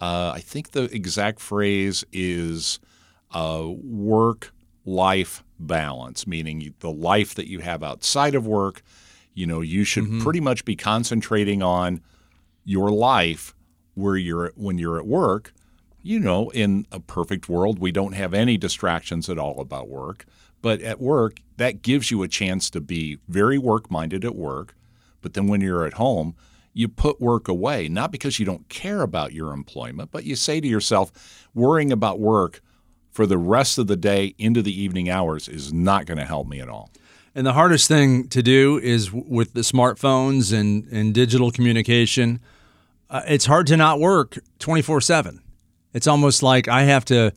uh, 0.00 0.32
I 0.34 0.40
think 0.40 0.70
the 0.70 0.84
exact 0.94 1.40
phrase 1.40 2.04
is 2.12 2.78
uh, 3.32 3.66
work 3.68 4.52
life 4.86 5.42
balance, 5.58 6.26
meaning 6.26 6.74
the 6.80 6.90
life 6.90 7.34
that 7.34 7.48
you 7.48 7.58
have 7.58 7.82
outside 7.82 8.34
of 8.34 8.46
work. 8.46 8.82
You 9.34 9.46
know, 9.46 9.60
you 9.60 9.84
should 9.84 10.04
mm-hmm. 10.04 10.22
pretty 10.22 10.40
much 10.40 10.64
be 10.64 10.76
concentrating 10.76 11.62
on 11.62 12.00
your 12.64 12.90
life 12.90 13.54
where 13.94 14.16
you're 14.16 14.52
when 14.56 14.78
you're 14.78 14.98
at 14.98 15.06
work. 15.06 15.52
You 16.02 16.20
know, 16.20 16.50
in 16.50 16.86
a 16.92 17.00
perfect 17.00 17.48
world, 17.48 17.80
we 17.80 17.90
don't 17.90 18.12
have 18.12 18.32
any 18.32 18.56
distractions 18.56 19.28
at 19.28 19.38
all 19.38 19.60
about 19.60 19.88
work. 19.88 20.24
But 20.62 20.80
at 20.80 21.00
work, 21.00 21.40
that 21.56 21.82
gives 21.82 22.10
you 22.10 22.22
a 22.22 22.28
chance 22.28 22.70
to 22.70 22.80
be 22.80 23.18
very 23.28 23.58
work 23.58 23.90
minded 23.90 24.24
at 24.24 24.36
work. 24.36 24.74
But 25.20 25.34
then 25.34 25.48
when 25.48 25.60
you're 25.60 25.84
at 25.84 25.94
home, 25.94 26.36
you 26.72 26.88
put 26.88 27.20
work 27.20 27.48
away, 27.48 27.88
not 27.88 28.12
because 28.12 28.38
you 28.38 28.46
don't 28.46 28.68
care 28.68 29.02
about 29.02 29.32
your 29.32 29.52
employment, 29.52 30.10
but 30.12 30.24
you 30.24 30.36
say 30.36 30.60
to 30.60 30.68
yourself, 30.68 31.48
worrying 31.54 31.90
about 31.90 32.20
work 32.20 32.62
for 33.16 33.26
the 33.26 33.38
rest 33.38 33.78
of 33.78 33.86
the 33.86 33.96
day 33.96 34.34
into 34.36 34.60
the 34.60 34.78
evening 34.78 35.08
hours 35.08 35.48
is 35.48 35.72
not 35.72 36.04
going 36.04 36.18
to 36.18 36.24
help 36.26 36.46
me 36.46 36.60
at 36.60 36.68
all. 36.68 36.90
And 37.34 37.46
the 37.46 37.54
hardest 37.54 37.88
thing 37.88 38.28
to 38.28 38.42
do 38.42 38.78
is 38.78 39.10
with 39.10 39.54
the 39.54 39.62
smartphones 39.62 40.52
and, 40.52 40.86
and 40.92 41.14
digital 41.14 41.50
communication, 41.50 42.40
uh, 43.08 43.22
it's 43.26 43.46
hard 43.46 43.66
to 43.68 43.76
not 43.76 44.00
work 44.00 44.38
24 44.58 45.00
7. 45.00 45.40
It's 45.94 46.06
almost 46.06 46.42
like 46.42 46.68
I 46.68 46.82
have 46.82 47.06
to 47.06 47.32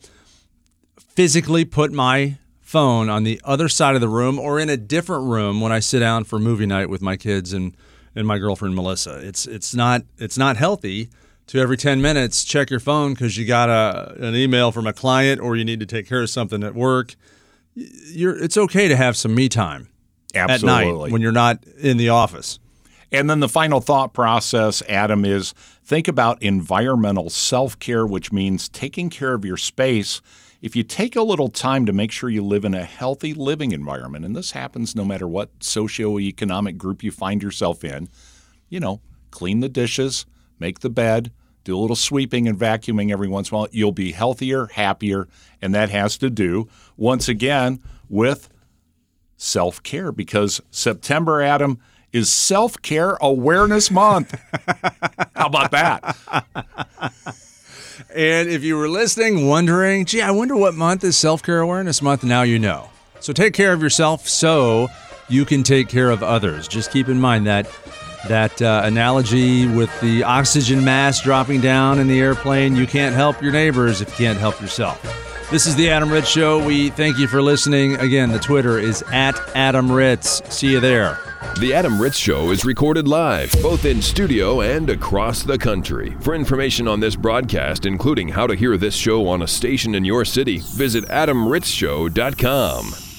physically 0.98 1.64
put 1.64 1.92
my 1.92 2.36
phone 2.60 3.08
on 3.08 3.24
the 3.24 3.40
other 3.42 3.68
side 3.70 3.94
of 3.94 4.02
the 4.02 4.08
room 4.08 4.38
or 4.38 4.60
in 4.60 4.68
a 4.68 4.76
different 4.76 5.24
room 5.24 5.62
when 5.62 5.72
I 5.72 5.80
sit 5.80 6.00
down 6.00 6.24
for 6.24 6.38
movie 6.38 6.66
night 6.66 6.90
with 6.90 7.00
my 7.00 7.16
kids 7.16 7.54
and, 7.54 7.74
and 8.14 8.26
my 8.26 8.36
girlfriend 8.36 8.74
Melissa. 8.74 9.26
It's 9.26 9.46
it's 9.46 9.74
not 9.74 10.02
it's 10.18 10.36
not 10.36 10.58
healthy 10.58 11.08
to 11.50 11.58
every 11.58 11.76
10 11.76 12.00
minutes 12.00 12.44
check 12.44 12.70
your 12.70 12.78
phone 12.78 13.12
because 13.12 13.36
you 13.36 13.44
got 13.44 13.68
a, 13.68 14.14
an 14.24 14.36
email 14.36 14.70
from 14.70 14.86
a 14.86 14.92
client 14.92 15.40
or 15.40 15.56
you 15.56 15.64
need 15.64 15.80
to 15.80 15.86
take 15.86 16.06
care 16.06 16.22
of 16.22 16.30
something 16.30 16.62
at 16.62 16.76
work. 16.76 17.16
You're, 17.74 18.40
it's 18.40 18.56
okay 18.56 18.86
to 18.86 18.94
have 18.94 19.16
some 19.16 19.34
me 19.34 19.48
time 19.48 19.88
Absolutely. 20.32 20.68
at 20.68 21.02
night 21.02 21.10
when 21.10 21.20
you're 21.20 21.32
not 21.32 21.64
in 21.80 21.96
the 21.96 22.08
office. 22.08 22.60
And 23.10 23.28
then 23.28 23.40
the 23.40 23.48
final 23.48 23.80
thought 23.80 24.12
process, 24.12 24.80
Adam, 24.88 25.24
is 25.24 25.52
think 25.82 26.06
about 26.06 26.40
environmental 26.40 27.30
self 27.30 27.76
care, 27.80 28.06
which 28.06 28.30
means 28.30 28.68
taking 28.68 29.10
care 29.10 29.34
of 29.34 29.44
your 29.44 29.56
space. 29.56 30.22
If 30.62 30.76
you 30.76 30.84
take 30.84 31.16
a 31.16 31.22
little 31.22 31.48
time 31.48 31.84
to 31.86 31.92
make 31.92 32.12
sure 32.12 32.30
you 32.30 32.44
live 32.44 32.64
in 32.64 32.74
a 32.74 32.84
healthy 32.84 33.34
living 33.34 33.72
environment, 33.72 34.24
and 34.24 34.36
this 34.36 34.52
happens 34.52 34.94
no 34.94 35.04
matter 35.04 35.26
what 35.26 35.58
socioeconomic 35.58 36.76
group 36.76 37.02
you 37.02 37.10
find 37.10 37.42
yourself 37.42 37.82
in, 37.82 38.08
you 38.68 38.78
know, 38.78 39.00
clean 39.32 39.58
the 39.58 39.68
dishes, 39.68 40.26
make 40.60 40.78
the 40.78 40.90
bed, 40.90 41.32
do 41.64 41.76
a 41.76 41.80
little 41.80 41.96
sweeping 41.96 42.48
and 42.48 42.58
vacuuming 42.58 43.12
every 43.12 43.28
once 43.28 43.50
in 43.50 43.54
a 43.54 43.58
while. 43.58 43.68
You'll 43.70 43.92
be 43.92 44.12
healthier, 44.12 44.66
happier, 44.66 45.28
and 45.60 45.74
that 45.74 45.90
has 45.90 46.16
to 46.18 46.30
do, 46.30 46.68
once 46.96 47.28
again, 47.28 47.80
with 48.08 48.48
self 49.36 49.82
care 49.82 50.12
because 50.12 50.60
September, 50.70 51.42
Adam, 51.42 51.78
is 52.12 52.30
Self 52.30 52.80
Care 52.82 53.16
Awareness 53.20 53.90
Month. 53.90 54.38
How 55.34 55.46
about 55.46 55.70
that? 55.70 56.16
and 58.14 58.48
if 58.48 58.64
you 58.64 58.76
were 58.76 58.88
listening, 58.88 59.46
wondering, 59.46 60.04
gee, 60.04 60.22
I 60.22 60.30
wonder 60.30 60.56
what 60.56 60.74
month 60.74 61.04
is 61.04 61.16
Self 61.16 61.42
Care 61.42 61.60
Awareness 61.60 62.02
Month, 62.02 62.24
now 62.24 62.42
you 62.42 62.58
know. 62.58 62.90
So 63.20 63.32
take 63.32 63.54
care 63.54 63.72
of 63.72 63.82
yourself 63.82 64.26
so 64.28 64.88
you 65.28 65.44
can 65.44 65.62
take 65.62 65.88
care 65.88 66.10
of 66.10 66.22
others. 66.22 66.66
Just 66.66 66.90
keep 66.90 67.08
in 67.08 67.20
mind 67.20 67.46
that 67.46 67.66
that 68.28 68.60
uh, 68.60 68.82
analogy 68.84 69.66
with 69.66 69.90
the 70.00 70.24
oxygen 70.24 70.84
mask 70.84 71.24
dropping 71.24 71.60
down 71.60 71.98
in 71.98 72.06
the 72.06 72.20
airplane. 72.20 72.76
You 72.76 72.86
can't 72.86 73.14
help 73.14 73.42
your 73.42 73.52
neighbors 73.52 74.00
if 74.00 74.08
you 74.10 74.26
can't 74.26 74.38
help 74.38 74.60
yourself. 74.60 75.00
This 75.50 75.66
is 75.66 75.74
the 75.74 75.90
Adam 75.90 76.12
Ritz 76.12 76.28
Show. 76.28 76.64
We 76.64 76.90
thank 76.90 77.18
you 77.18 77.26
for 77.26 77.42
listening. 77.42 77.96
Again, 77.96 78.30
the 78.30 78.38
Twitter 78.38 78.78
is 78.78 79.02
at 79.10 79.36
Adam 79.56 79.90
Ritz. 79.90 80.40
See 80.54 80.70
you 80.70 80.78
there. 80.78 81.18
The 81.58 81.74
Adam 81.74 82.00
Ritz 82.00 82.16
Show 82.16 82.52
is 82.52 82.64
recorded 82.64 83.08
live, 83.08 83.50
both 83.60 83.84
in 83.84 84.00
studio 84.00 84.60
and 84.60 84.88
across 84.88 85.42
the 85.42 85.58
country. 85.58 86.14
For 86.20 86.36
information 86.36 86.86
on 86.86 87.00
this 87.00 87.16
broadcast, 87.16 87.84
including 87.84 88.28
how 88.28 88.46
to 88.46 88.54
hear 88.54 88.76
this 88.76 88.94
show 88.94 89.26
on 89.26 89.42
a 89.42 89.48
station 89.48 89.96
in 89.96 90.04
your 90.04 90.24
city, 90.24 90.58
visit 90.58 91.04
adamritzshow.com. 91.06 93.09